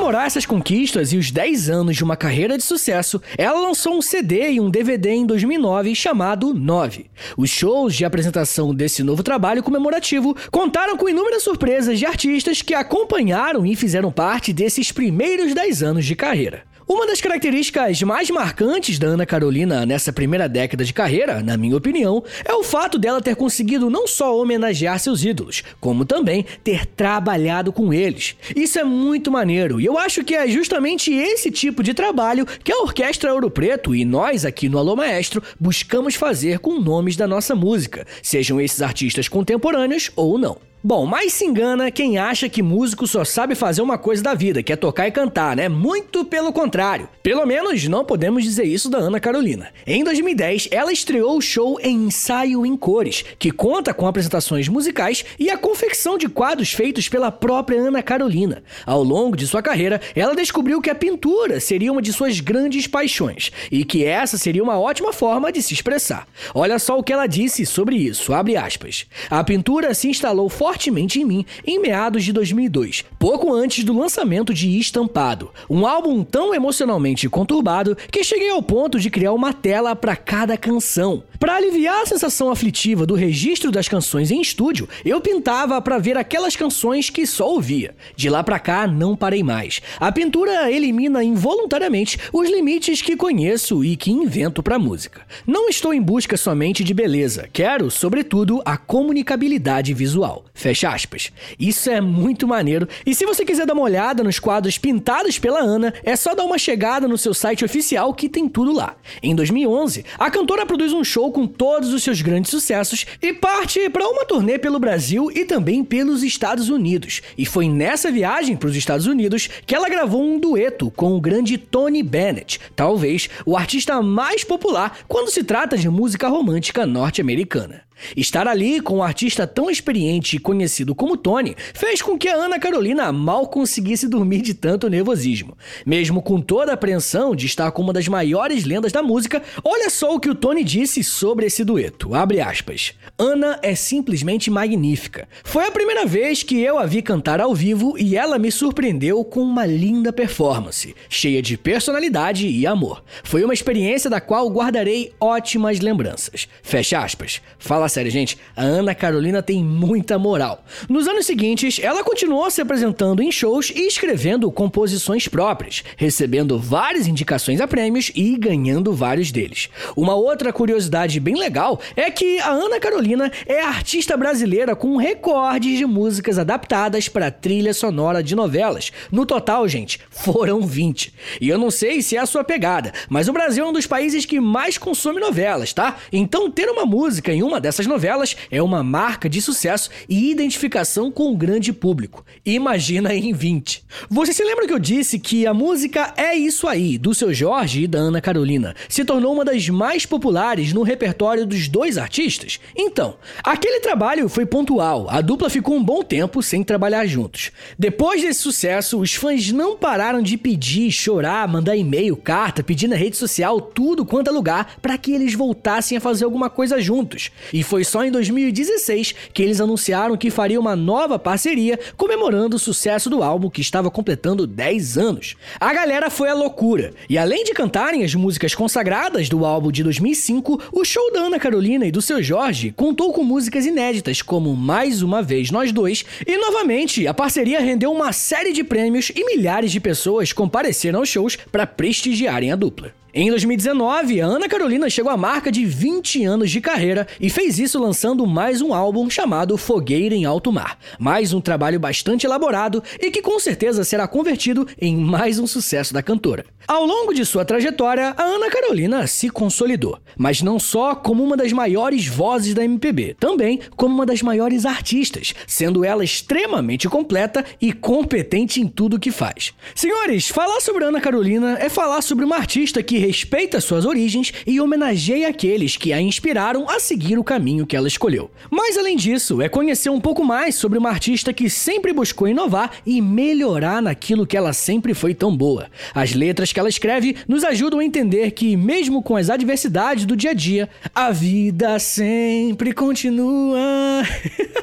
Comemorar 0.08 0.26
essas 0.26 0.46
conquistas 0.46 1.12
e 1.12 1.18
os 1.18 1.32
10 1.32 1.70
anos 1.70 1.98
de 1.98 2.02
uma 2.02 2.16
carreira 2.16 2.58
de 2.58 2.64
sucesso, 2.64 3.22
ela 3.38 3.60
lançou 3.60 3.98
um 3.98 4.02
CD 4.02 4.52
e 4.52 4.60
um 4.62 4.70
DVD 4.70 5.10
em 5.10 5.26
2009 5.26 5.94
chamado 5.94 6.54
9. 6.54 7.08
Os 7.36 7.50
shows 7.50 7.94
de 7.94 8.06
apresentação 8.06 8.74
desse 8.74 9.04
novo 9.04 9.22
trabalho 9.22 9.62
comemorativo 9.62 10.34
contaram 10.50 10.96
com 10.96 11.10
inúmeras 11.10 11.44
surpresas 11.44 12.00
de 12.00 12.06
artistas 12.06 12.62
que 12.62 12.74
acompanharam 12.74 13.66
e 13.66 13.76
fizeram 13.76 14.10
parte 14.10 14.54
desses 14.54 14.94
primeiros 14.94 15.54
10 15.54 15.84
anos 15.84 16.06
de 16.06 16.16
carreira. 16.16 16.64
Uma 16.88 17.06
das 17.06 17.20
características 17.20 18.02
mais 18.04 18.30
marcantes 18.30 18.98
da 18.98 19.08
Ana 19.08 19.26
Carolina 19.26 19.86
nessa 19.86 20.14
primeira 20.14 20.48
década 20.48 20.86
de 20.86 20.94
carreira, 20.94 21.44
na 21.44 21.58
minha 21.58 21.76
opinião, 21.76 22.24
é 22.46 22.54
o 22.54 22.64
fato 22.64 22.98
dela 22.98 23.22
ter 23.22 23.36
conseguido 23.36 23.90
não 23.90 24.08
só 24.08 24.40
homenagear 24.40 24.98
seus 24.98 25.22
ídolos, 25.22 25.66
como 25.82 26.06
também 26.06 26.46
ter 26.64 26.86
trabalhado 26.86 27.74
com 27.74 27.94
eles. 27.94 28.38
Isso 28.56 28.80
é 28.80 28.86
muito 28.86 29.30
maneiro 29.30 29.82
e 29.82 29.86
eu 29.86 29.98
acho 29.98 30.24
que 30.24 30.34
é 30.34 30.48
justamente 30.48 31.12
esse 31.12 31.52
tipo 31.52 31.84
de 31.84 31.94
trabalho 31.94 32.46
que 32.64 32.72
a 32.72 32.82
Orquestra 32.82 33.34
Ouro 33.34 33.52
Preto 33.52 33.94
e 33.94 34.06
nós 34.06 34.46
aqui 34.46 34.70
no 34.70 34.78
Alô 34.78 34.96
Maestro 34.96 35.44
buscamos 35.60 36.16
fazer 36.16 36.60
com 36.60 36.80
nomes 36.80 37.18
da 37.18 37.28
nossa 37.28 37.54
música, 37.54 38.08
sejam 38.24 38.62
esses 38.62 38.82
artistas 38.82 39.28
contemporâneos 39.28 40.10
ou 40.16 40.38
não. 40.38 40.67
Bom, 40.84 41.08
mas 41.08 41.34
se 41.34 41.44
engana 41.44 41.90
quem 41.90 42.20
acha 42.20 42.48
que 42.48 42.62
músico 42.62 43.08
só 43.08 43.26
sabe 43.26 43.56
fazer 43.56 43.82
uma 43.82 43.98
coisa 43.98 44.22
da 44.22 44.36
vida, 44.36 44.62
que 44.62 44.72
é 44.72 44.76
tocar 44.76 45.08
e 45.08 45.12
cantar, 45.12 45.56
né? 45.56 45.68
Muito 45.68 46.24
pelo 46.24 46.54
contrário. 46.54 47.10
Pelo 47.24 47.44
menos 47.48 47.88
não 47.88 48.06
podemos 48.06 48.44
dizer 48.44 48.64
isso 48.64 48.88
da 48.88 49.00
Ana 49.00 49.20
Carolina. 49.20 49.70
Em 49.88 50.04
2010, 50.04 50.70
ela 50.70 50.94
estreou 50.94 51.36
o 51.36 51.42
show 51.42 51.80
Ensaio 51.84 52.64
em 52.64 52.78
Cores, 52.78 53.26
que 53.40 53.50
conta 53.50 53.92
com 53.92 54.06
apresentações 54.06 54.68
musicais 54.68 55.26
e 55.40 55.50
a 55.50 55.58
confecção 55.58 56.16
de 56.16 56.30
quadros 56.30 56.72
feitos 56.72 57.10
pela 57.10 57.32
própria 57.32 57.82
Ana 57.82 58.04
Carolina. 58.04 58.64
Ao 58.86 59.02
longo 59.02 59.36
de 59.36 59.48
sua 59.48 59.64
carreira, 59.64 60.00
ela 60.16 60.36
descobriu 60.36 60.80
que 60.80 60.92
a 60.92 60.96
pintura 60.96 61.60
seria 61.60 61.92
uma 61.92 62.04
de 62.04 62.14
suas 62.14 62.40
grandes 62.40 62.86
paixões 62.86 63.52
e 63.72 63.84
que 63.84 64.06
essa 64.06 64.38
seria 64.38 64.64
uma 64.64 64.80
ótima 64.80 65.12
forma 65.12 65.52
de 65.52 65.62
se 65.62 65.74
expressar. 65.74 66.28
Olha 66.54 66.78
só 66.78 67.00
o 67.00 67.04
que 67.04 67.12
ela 67.12 67.26
disse 67.26 67.66
sobre 67.66 67.96
isso, 67.96 68.32
abre 68.32 68.56
aspas. 68.56 69.08
A 69.28 69.44
pintura 69.44 69.96
se 69.96 70.08
instalou 70.08 70.48
fortemente 70.68 71.18
em 71.18 71.24
mim 71.24 71.46
em 71.66 71.80
meados 71.80 72.26
de 72.26 72.34
2002, 72.34 73.06
pouco 73.18 73.54
antes 73.54 73.86
do 73.86 73.98
lançamento 73.98 74.54
de 74.54 74.78
Estampado, 74.78 75.50
um 75.70 75.88
álbum 75.88 76.26
tão 76.26 76.54
emocionalmente 76.54 77.30
conturbado 77.30 77.98
que 78.12 78.22
cheguei 78.22 78.50
ao 78.50 78.62
ponto 78.62 79.00
de 79.00 79.10
criar 79.10 79.32
uma 79.32 79.54
tela 79.54 79.96
para 79.96 80.18
cada 80.18 80.58
canção. 80.58 81.24
Para 81.40 81.56
aliviar 81.56 82.02
a 82.02 82.06
sensação 82.06 82.52
aflitiva 82.52 83.06
do 83.06 83.16
registro 83.16 83.72
das 83.72 83.88
canções 83.88 84.30
em 84.30 84.42
estúdio, 84.42 84.90
eu 85.06 85.22
pintava 85.22 85.82
para 85.82 86.00
ver 86.00 86.18
aquelas 86.18 86.56
canções 86.56 87.10
que 87.10 87.26
só 87.26 87.50
ouvia. 87.50 87.96
De 88.16 88.30
lá 88.30 88.44
para 88.44 88.60
cá, 88.60 88.86
não 88.86 89.16
parei 89.16 89.44
mais. 89.44 89.82
A 90.02 90.12
pintura 90.12 90.70
elimina 90.70 91.24
involuntariamente 91.24 92.20
os 92.34 92.50
limites 92.50 93.02
que 93.02 93.16
conheço 93.16 93.86
e 93.86 93.96
que 93.96 94.12
invento 94.12 94.62
para 94.62 94.78
música. 94.78 95.22
Não 95.46 95.70
estou 95.70 95.94
em 95.94 96.02
busca 96.02 96.36
somente 96.36 96.84
de 96.84 96.94
beleza, 96.94 97.48
quero, 97.54 97.90
sobretudo, 97.90 98.62
a 98.66 98.76
comunicabilidade 98.76 99.94
visual. 99.94 100.44
Fecha 100.58 100.90
aspas. 100.90 101.32
Isso 101.60 101.88
é 101.88 102.02
muito 102.02 102.48
maneiro. 102.48 102.90
E 103.06 103.14
se 103.14 103.28
você 103.28 103.46
quiser 103.46 103.68
dar 103.68 103.76
uma 103.76 103.84
olhada 103.84 104.24
nos 104.24 104.40
quadros 104.40 104.80
pintados 104.80 105.38
pela 105.38 105.60
Ana, 105.60 105.94
é 106.04 106.16
só 106.16 106.34
dar 106.34 106.46
uma 106.46 106.58
chegada 106.58 107.08
no 107.08 107.16
seu 107.16 107.32
site 107.32 107.64
oficial 107.64 108.12
que 108.12 108.28
tem 108.28 108.50
tudo 108.50 108.74
lá. 108.74 108.96
Em 109.22 109.36
2011, 109.36 110.04
a 110.18 110.32
cantora 110.32 110.66
produz 110.66 110.94
um 110.94 111.04
show 111.04 111.32
com 111.32 111.46
todos 111.46 111.94
os 111.94 112.02
seus 112.02 112.24
grandes 112.24 112.50
sucessos 112.50 113.06
e 113.22 113.34
parte 113.34 113.88
para 113.92 114.10
uma 114.10 114.26
turnê 114.26 114.58
pelo 114.58 114.80
Brasil 114.80 115.32
e 115.32 115.46
também 115.46 115.84
pelos 115.84 116.24
Estados 116.24 116.70
Unidos. 116.70 117.22
E 117.38 117.46
foi 117.46 117.70
nessa 117.70 118.12
viagem 118.12 118.58
para 118.58 118.70
os 118.70 118.76
Estados 118.76 119.06
Unidos 119.06 119.48
que 119.64 119.76
ela 119.76 119.88
gravou 119.88 120.24
um 120.24 120.40
dueto 120.40 120.90
com 120.90 121.16
o 121.16 121.22
grande 121.22 121.60
Tony 121.60 122.02
Bennett, 122.02 122.60
talvez 122.76 123.30
o 123.46 123.56
artista 123.56 124.02
mais 124.02 124.44
popular 124.44 125.02
quando 125.08 125.30
se 125.30 125.44
trata 125.44 125.78
de 125.78 125.88
música 125.88 126.28
romântica 126.28 126.84
norte-americana. 126.84 127.87
Estar 128.16 128.48
ali 128.48 128.82
com 128.82 128.98
um 128.98 129.04
artista 129.04 129.46
tão 129.48 129.70
experiente 129.70 130.36
e 130.36 130.40
conhecido 130.40 130.96
como 130.96 131.18
Tony 131.18 131.56
fez 131.74 132.02
com 132.02 132.18
que 132.18 132.28
a 132.28 132.36
Ana 132.36 132.60
Carolina 132.60 133.12
mal 133.12 133.48
conseguisse 133.48 134.08
dormir 134.08 134.42
de 134.42 134.54
tanto 134.54 134.90
nervosismo. 134.90 135.58
Mesmo 135.86 136.22
com 136.22 136.42
toda 136.42 136.72
a 136.72 136.74
apreensão 136.76 137.36
de 137.36 137.46
estar 137.46 137.72
com 137.72 137.82
uma 137.82 137.94
das 137.94 138.08
maiores 138.08 138.66
lendas 138.66 138.92
da 138.92 139.02
música, 139.02 139.42
olha 139.64 139.90
só 139.90 140.14
o 140.14 140.20
que 140.20 140.30
o 140.30 140.36
Tony 140.36 140.64
disse 140.64 141.04
sobre 141.04 141.46
esse 141.46 141.64
dueto. 141.64 142.14
Abre 142.14 142.40
aspas. 142.42 142.94
Ana 143.18 143.60
é 143.62 143.76
simplesmente 143.76 144.50
magnífica. 144.50 145.28
Foi 145.44 145.66
a 145.66 145.72
primeira 145.72 146.06
vez 146.06 146.44
que 146.44 146.62
eu 146.62 146.78
a 146.78 146.86
vi 146.86 147.02
cantar 147.02 147.42
ao 147.42 147.54
vivo 147.54 147.96
e 147.98 148.16
ela 148.16 148.38
me 148.38 148.52
surpreendeu 148.52 149.24
com 149.24 149.42
uma 149.42 149.66
linda 149.66 150.14
performance, 150.14 150.96
cheia 151.10 151.42
de 151.42 151.58
personalidade 151.58 152.48
e 152.48 152.66
amor. 152.68 153.04
Foi 153.24 153.44
uma 153.44 153.54
experiência 153.54 154.10
da 154.10 154.22
qual 154.22 154.48
guardarei 154.50 155.14
ótimas 155.20 155.80
lembranças. 155.80 156.48
Fecha 156.62 157.00
aspas. 157.00 157.42
Fala 157.58 157.87
Sério, 157.90 158.12
gente, 158.12 158.38
a 158.56 158.64
Ana 158.64 158.94
Carolina 158.94 159.42
tem 159.42 159.64
muita 159.64 160.18
moral. 160.18 160.64
Nos 160.90 161.08
anos 161.08 161.26
seguintes, 161.26 161.80
ela 161.82 162.04
continuou 162.04 162.50
se 162.50 162.62
apresentando 162.62 163.22
em 163.22 163.32
shows 163.32 163.72
e 163.76 163.88
escrevendo 163.88 164.52
composições 164.52 165.28
próprias, 165.28 165.84
recebendo 165.96 166.58
várias 166.60 167.08
indicações 167.08 167.62
a 167.62 167.68
prêmios 167.68 168.12
e 168.16 168.38
ganhando 168.38 168.94
vários 168.94 169.32
deles. 169.32 169.70
Uma 169.96 170.16
outra 170.16 170.52
curiosidade 170.52 171.20
bem 171.20 171.36
legal 171.36 171.80
é 171.96 172.10
que 172.10 172.40
a 172.40 172.50
Ana 172.50 172.80
Carolina 172.80 173.32
é 173.46 173.62
a 173.62 173.68
artista 173.68 174.18
brasileira 174.18 174.76
com 174.76 174.98
recordes 174.98 175.78
de 175.78 175.86
músicas 175.86 176.40
adaptadas 176.40 177.08
para 177.08 177.32
trilha 177.32 177.74
sonora 177.74 178.24
de 178.24 178.36
novelas. 178.36 178.92
No 179.12 179.26
total, 179.26 179.68
gente, 179.68 180.00
foram 180.10 180.62
20. 180.62 181.14
E 181.40 181.50
eu 181.50 181.58
não 181.58 181.70
sei 181.70 182.02
se 182.02 182.18
é 182.18 182.20
a 182.20 182.26
sua 182.26 182.44
pegada, 182.44 182.92
mas 183.10 183.28
o 183.28 183.34
Brasil 183.34 183.66
é 183.66 183.68
um 183.68 183.74
dos 183.74 183.88
países 183.88 184.26
que 184.26 184.40
mais 184.40 184.78
consome 184.78 185.20
novelas, 185.20 185.74
tá? 185.74 185.98
Então 186.12 186.50
ter 186.50 186.70
uma 186.70 186.86
música 186.86 187.32
em 187.32 187.44
uma 187.44 187.60
dessas 187.60 187.77
novelas 187.86 188.36
é 188.50 188.62
uma 188.64 188.82
marca 188.82 189.30
de 189.30 189.42
sucesso 189.42 189.90
e 190.08 190.32
identificação 190.32 191.12
com 191.12 191.32
o 191.32 191.38
grande 191.38 191.72
público. 191.72 192.26
Imagina 192.46 193.14
em 193.14 193.34
20. 193.34 193.84
Você 194.10 194.34
se 194.34 194.44
lembra 194.44 194.66
que 194.66 194.74
eu 194.74 194.80
disse 194.80 195.20
que 195.20 195.46
a 195.46 195.54
música 195.54 196.14
É 196.18 196.34
Isso 196.34 196.68
Aí, 196.68 196.98
do 196.98 197.14
seu 197.14 197.34
Jorge 197.34 197.84
e 197.84 197.88
da 197.88 198.00
Ana 198.00 198.22
Carolina, 198.22 198.74
se 198.88 199.04
tornou 199.04 199.34
uma 199.34 199.46
das 199.46 199.68
mais 199.70 200.06
populares 200.06 200.74
no 200.74 200.82
repertório 200.82 201.46
dos 201.46 201.68
dois 201.68 201.98
artistas? 201.98 202.60
Então, 202.76 203.18
aquele 203.44 203.82
trabalho 203.82 204.30
foi 204.30 204.46
pontual, 204.46 205.08
a 205.10 205.22
dupla 205.22 205.50
ficou 205.50 205.76
um 205.76 205.84
bom 205.84 206.02
tempo 206.02 206.42
sem 206.42 206.64
trabalhar 206.64 207.06
juntos. 207.06 207.52
Depois 207.78 208.22
desse 208.22 208.40
sucesso, 208.40 209.00
os 209.00 209.14
fãs 209.14 209.52
não 209.52 209.78
pararam 209.78 210.22
de 210.22 210.38
pedir, 210.38 210.92
chorar, 210.92 211.48
mandar 211.48 211.76
e-mail, 211.76 212.16
carta, 212.16 212.64
pedir 212.64 212.88
na 212.88 212.96
rede 212.96 213.18
social, 213.18 213.60
tudo 213.60 214.06
quanto 214.06 214.30
é 214.30 214.32
lugar, 214.32 214.78
para 214.82 214.98
que 214.98 215.12
eles 215.12 215.34
voltassem 215.34 215.98
a 215.98 216.02
fazer 216.02 216.26
alguma 216.26 216.50
coisa 216.50 216.80
juntos. 216.80 217.32
E 217.52 217.64
foi 217.68 217.84
só 217.84 218.04
em 218.04 218.10
2016 218.10 219.14
que 219.34 219.44
eles 219.44 219.60
anunciaram 219.60 220.18
que 220.18 220.32
fariam 220.32 220.62
uma 220.62 220.76
nova 220.76 221.20
parceria 221.20 221.78
comemorando 221.98 222.56
o 222.56 222.60
sucesso 222.60 223.10
do 223.10 223.22
álbum 223.22 223.50
que 223.50 223.62
estava 223.62 223.92
completando 223.92 224.48
10 224.48 224.98
anos. 224.98 225.36
A 225.60 225.74
galera 225.74 226.10
foi 226.10 226.30
a 226.30 226.34
loucura, 226.34 226.94
e 227.10 227.18
além 227.18 227.44
de 227.44 227.54
cantarem 227.54 228.04
as 228.04 228.16
músicas 228.16 228.56
consagradas 228.56 229.28
do 229.28 229.46
álbum 229.46 229.72
de 229.72 229.84
2005, 229.84 230.70
o 230.72 230.86
show 230.86 231.12
da 231.12 231.22
Ana 231.22 231.40
Carolina 231.40 231.86
e 231.86 231.92
do 231.92 232.02
seu 232.02 232.24
Jorge 232.24 232.74
contou 232.76 233.12
com 233.12 233.24
músicas 233.24 233.66
inéditas 233.66 234.22
como 234.22 234.56
Mais 234.56 235.02
Uma 235.02 235.22
Vez 235.22 235.52
Nós 235.52 235.72
Dois, 235.72 236.06
e 236.26 236.38
novamente 236.38 237.06
a 237.06 237.14
parceria 237.14 237.60
rendeu 237.60 237.92
uma 237.92 238.14
série 238.14 238.54
de 238.54 238.64
prêmios 238.64 239.12
e 239.14 239.26
milhares 239.26 239.72
de 239.72 239.82
pessoas 239.82 240.32
compareceram 240.32 241.00
aos 241.00 241.10
shows 241.10 241.36
para 241.52 241.68
prestigiarem 241.68 242.52
a 242.52 242.56
dupla. 242.56 242.97
Em 243.14 243.30
2019, 243.30 244.20
a 244.20 244.26
Ana 244.26 244.50
Carolina 244.50 244.90
chegou 244.90 245.10
à 245.10 245.16
marca 245.16 245.50
de 245.50 245.66
20 245.66 246.26
anos 246.26 246.52
de 246.52 246.60
carreira 246.60 247.08
e 247.22 247.30
fez 247.30 247.58
isso 247.58 247.80
lançando 247.80 248.28
mais 248.28 248.62
um 248.62 248.74
álbum 248.74 249.10
chamado 249.10 249.58
Fogueira 249.58 250.14
em 250.14 250.26
Alto 250.26 250.52
Mar. 250.52 250.78
Mais 251.00 251.32
um 251.32 251.40
trabalho 251.40 251.80
bastante 251.80 252.26
elaborado 252.26 252.84
e 253.00 253.10
que 253.10 253.22
com 253.22 253.40
certeza 253.40 253.86
será 253.86 254.08
convertido 254.10 254.68
em 254.80 254.98
mais 254.98 255.40
um 255.40 255.48
sucesso 255.48 255.94
da 255.94 256.04
cantora. 256.04 256.46
Ao 256.68 256.86
longo 256.86 257.14
de 257.14 257.26
sua 257.26 257.46
trajetória, 257.46 258.14
a 258.18 258.24
Ana 258.24 258.50
Carolina 258.50 259.08
se 259.08 259.30
consolidou, 259.30 259.98
mas 260.18 260.42
não 260.42 260.60
só 260.60 260.94
como 260.94 261.24
uma 261.24 261.38
das 261.38 261.54
maiores 261.54 262.06
vozes 262.06 262.54
da 262.54 262.64
MPB, 262.66 263.16
também 263.18 263.62
como 263.78 263.96
uma 263.96 264.06
das 264.06 264.22
maiores 264.22 264.66
artistas, 264.66 265.34
sendo 265.48 265.86
ela 265.86 266.04
extremamente 266.04 266.90
completa 266.90 267.46
e 267.62 267.72
competente 267.72 268.62
em 268.62 268.68
tudo 268.68 269.00
que 269.00 269.12
faz. 269.12 269.54
Senhores, 269.74 270.28
falar 270.28 270.60
sobre 270.60 270.84
Ana 270.84 271.00
Carolina 271.00 271.58
é 271.58 271.70
falar 271.70 272.02
sobre 272.02 272.26
uma 272.26 272.36
artista 272.36 272.84
que 272.84 272.97
respeita 272.98 273.62
suas 273.62 273.86
origens 273.86 274.34
e 274.46 274.60
homenageia 274.60 275.30
aqueles 275.30 275.76
que 275.78 275.94
a 275.94 276.02
inspiraram 276.02 276.70
a 276.70 276.80
seguir 276.80 277.18
o 277.18 277.24
caminho 277.24 277.66
que 277.66 277.76
ela 277.76 277.88
escolheu. 277.88 278.30
Mas 278.50 278.78
além 278.78 278.96
disso, 278.96 279.42
é 279.42 279.50
conhecer 279.50 279.90
um 279.90 280.00
pouco 280.00 280.24
mais 280.24 280.56
sobre 280.56 280.78
uma 280.78 280.90
artista 280.90 281.34
que 281.34 281.50
sempre 281.50 281.94
buscou 281.94 282.28
inovar 282.28 282.72
e 282.86 283.02
melhorar 283.02 283.82
naquilo 283.82 284.26
que 284.26 284.38
ela 284.38 284.54
sempre 284.54 284.94
foi 284.94 285.14
tão 285.14 285.36
boa. 285.36 285.70
As 285.94 286.14
letras 286.14 286.52
que 286.52 286.60
ela 286.60 286.70
escreve 286.70 287.16
nos 287.28 287.44
ajudam 287.44 287.80
a 287.80 287.86
entender 287.86 288.32
que, 288.32 288.56
mesmo 288.56 289.02
com 289.02 289.16
as 289.16 289.30
adversidades 289.30 290.06
do 290.06 290.16
dia 290.16 290.32
a 290.32 290.34
dia, 290.34 290.70
a 290.94 291.12
vida 291.12 291.80
sempre 291.80 292.74
continua. 292.74 294.04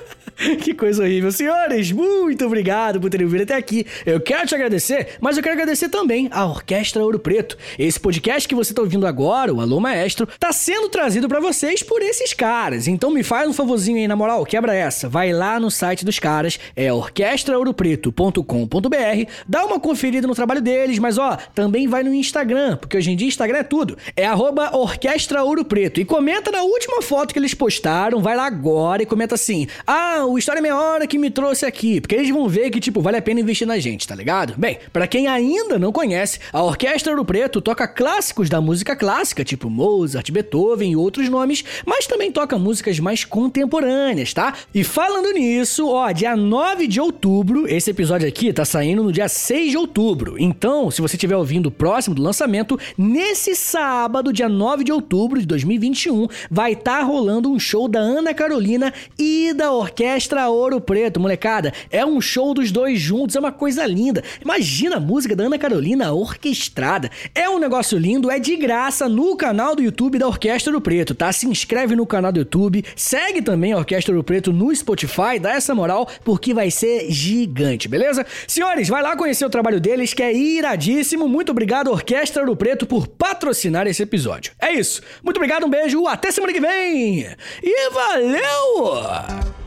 que 0.64 0.72
coisa 0.72 1.02
horrível. 1.02 1.30
Senhores, 1.30 1.92
muito 1.92 2.46
obrigado 2.46 2.98
por 2.98 3.10
terem 3.10 3.26
vindo 3.26 3.42
até 3.42 3.54
aqui. 3.54 3.86
Eu 4.06 4.18
quero 4.18 4.46
te 4.46 4.54
agradecer, 4.54 5.18
mas 5.20 5.36
eu 5.36 5.42
quero 5.42 5.52
agradecer 5.52 5.90
também 5.90 6.26
à 6.32 6.46
Orquestra 6.46 7.04
Ouro 7.04 7.18
Preto. 7.18 7.58
Esse 7.78 8.00
podcast 8.00 8.48
que 8.48 8.54
você 8.54 8.72
está 8.72 8.80
ouvindo 8.80 9.06
agora, 9.06 9.52
o 9.52 9.60
Alô 9.60 9.78
Maestro, 9.78 10.26
tá 10.40 10.54
sendo 10.54 10.88
trazido 10.88 11.28
para 11.28 11.38
vocês 11.38 11.82
por 11.82 12.00
esses 12.00 12.32
caras. 12.32 12.88
Então 12.88 13.10
me 13.10 13.22
faz 13.22 13.46
um 13.46 13.52
favorzinho 13.52 13.98
aí, 13.98 14.08
na 14.08 14.16
moral, 14.16 14.42
quebra 14.46 14.74
essa. 14.74 15.06
Vai 15.06 15.34
lá 15.34 15.60
no 15.60 15.70
site 15.70 16.02
dos 16.02 16.18
caras, 16.18 16.58
é 16.74 16.90
orquestraouropreto.com.br, 16.90 19.30
dá 19.46 19.66
uma 19.66 19.78
conferida 19.78 20.26
no 20.26 20.34
trabalho 20.34 20.62
deles, 20.62 20.98
mas 20.98 21.18
ó, 21.18 21.36
também 21.54 21.86
vai 21.86 22.02
no 22.02 22.14
Instagram, 22.14 22.78
porque 22.78 22.96
hoje 22.96 23.10
em 23.10 23.16
dia 23.16 23.28
Instagram 23.28 23.58
é 23.58 23.64
tudo. 23.64 23.98
É 24.16 24.24
arroba 24.24 24.74
Orquestra 24.74 25.44
Ouro 25.44 25.62
Preto. 25.62 26.00
E 26.00 26.06
comenta 26.06 26.50
na 26.50 26.62
última 26.62 27.02
foto 27.02 27.34
que 27.34 27.38
eles 27.38 27.52
postaram, 27.52 28.22
vai 28.22 28.34
lá 28.34 28.46
agora 28.46 29.02
e 29.02 29.06
comenta 29.06 29.34
assim: 29.34 29.66
Ah, 29.86 30.24
o 30.24 30.38
História 30.54 30.62
Meia 30.62 30.76
Hora 30.76 31.06
que 31.08 31.18
me 31.18 31.30
trouxe 31.30 31.66
aqui. 31.66 32.00
Porque 32.00 32.14
eles 32.14 32.30
vão 32.30 32.48
ver 32.48 32.70
que, 32.70 32.78
tipo, 32.78 33.00
vale 33.00 33.16
a 33.16 33.22
pena 33.22 33.40
investir 33.40 33.66
na 33.66 33.76
gente, 33.80 34.06
tá 34.06 34.14
ligado? 34.14 34.54
Bem, 34.56 34.78
para 34.92 35.08
quem 35.08 35.26
ainda 35.26 35.80
não 35.80 35.90
conhece, 35.90 36.38
a 36.52 36.62
Orquestra 36.62 37.10
Ouro 37.10 37.24
Preto 37.24 37.60
toca 37.60 37.88
clássicos 37.88 38.48
da 38.48 38.60
música 38.60 38.94
clássica, 38.94 39.44
tipo 39.44 39.68
Mozart, 39.68 40.30
Beethoven 40.30 40.92
e 40.92 40.96
outros 40.96 41.28
nomes, 41.28 41.64
mas 41.84 42.06
também 42.06 42.30
toca 42.30 42.56
músicas 42.56 43.00
mais 43.00 43.24
contemporâneas, 43.24 44.32
tá? 44.32 44.54
E 44.72 44.84
falando 44.84 45.32
nisso, 45.32 45.88
ó, 45.88 46.12
dia 46.12 46.36
9 46.36 46.86
de 46.86 47.00
outubro, 47.00 47.66
esse 47.66 47.90
episódio 47.90 48.28
aqui 48.28 48.52
tá 48.52 48.64
saindo 48.64 49.02
no 49.02 49.10
dia 49.10 49.28
6 49.28 49.72
de 49.72 49.76
outubro. 49.76 50.36
Então, 50.38 50.88
se 50.88 51.02
você 51.02 51.16
estiver 51.16 51.36
ouvindo 51.36 51.68
próximo 51.68 52.14
do 52.14 52.22
lançamento, 52.22 52.78
nesse 52.96 53.56
sábado, 53.56 54.32
dia 54.32 54.48
9 54.48 54.84
de 54.84 54.92
outubro 54.92 55.40
de 55.40 55.46
2021, 55.46 56.28
vai 56.48 56.74
estar 56.74 57.00
tá 57.00 57.02
rolando 57.02 57.50
um 57.50 57.58
show 57.58 57.88
da 57.88 57.98
Ana 57.98 58.32
Carolina 58.32 58.94
e 59.18 59.52
da 59.52 59.72
Orquestra 59.72 60.43
Ouro 60.48 60.80
Preto, 60.80 61.20
molecada. 61.20 61.72
É 61.90 62.04
um 62.04 62.20
show 62.20 62.54
dos 62.54 62.70
dois 62.70 63.00
juntos, 63.00 63.36
é 63.36 63.40
uma 63.40 63.52
coisa 63.52 63.86
linda. 63.86 64.22
Imagina 64.42 64.96
a 64.96 65.00
música 65.00 65.34
da 65.34 65.44
Ana 65.44 65.58
Carolina 65.58 66.12
orquestrada. 66.12 67.10
É 67.34 67.48
um 67.48 67.58
negócio 67.58 67.98
lindo, 67.98 68.30
é 68.30 68.38
de 68.38 68.56
graça 68.56 69.08
no 69.08 69.36
canal 69.36 69.74
do 69.74 69.82
YouTube 69.82 70.18
da 70.18 70.26
Orquestra 70.26 70.72
Ouro 70.72 70.80
Preto, 70.80 71.14
tá? 71.14 71.32
Se 71.32 71.46
inscreve 71.46 71.96
no 71.96 72.06
canal 72.06 72.32
do 72.32 72.38
YouTube, 72.38 72.84
segue 72.96 73.42
também 73.42 73.72
a 73.72 73.78
Orquestra 73.78 74.12
Ouro 74.12 74.24
Preto 74.24 74.52
no 74.52 74.74
Spotify, 74.74 75.38
dá 75.40 75.52
essa 75.52 75.74
moral, 75.74 76.08
porque 76.24 76.54
vai 76.54 76.70
ser 76.70 77.10
gigante, 77.10 77.88
beleza? 77.88 78.26
Senhores, 78.46 78.88
vai 78.88 79.02
lá 79.02 79.16
conhecer 79.16 79.44
o 79.44 79.50
trabalho 79.50 79.80
deles, 79.80 80.14
que 80.14 80.22
é 80.22 80.34
iradíssimo. 80.34 81.28
Muito 81.28 81.52
obrigado, 81.52 81.90
Orquestra 81.90 82.42
Ouro 82.42 82.56
Preto, 82.56 82.86
por 82.86 83.06
patrocinar 83.06 83.86
esse 83.86 84.02
episódio. 84.02 84.52
É 84.60 84.72
isso. 84.72 85.02
Muito 85.22 85.36
obrigado, 85.36 85.66
um 85.66 85.70
beijo, 85.70 86.06
até 86.06 86.30
semana 86.30 86.52
que 86.52 86.60
vem. 86.60 87.26
E 87.62 87.90
valeu! 87.90 89.63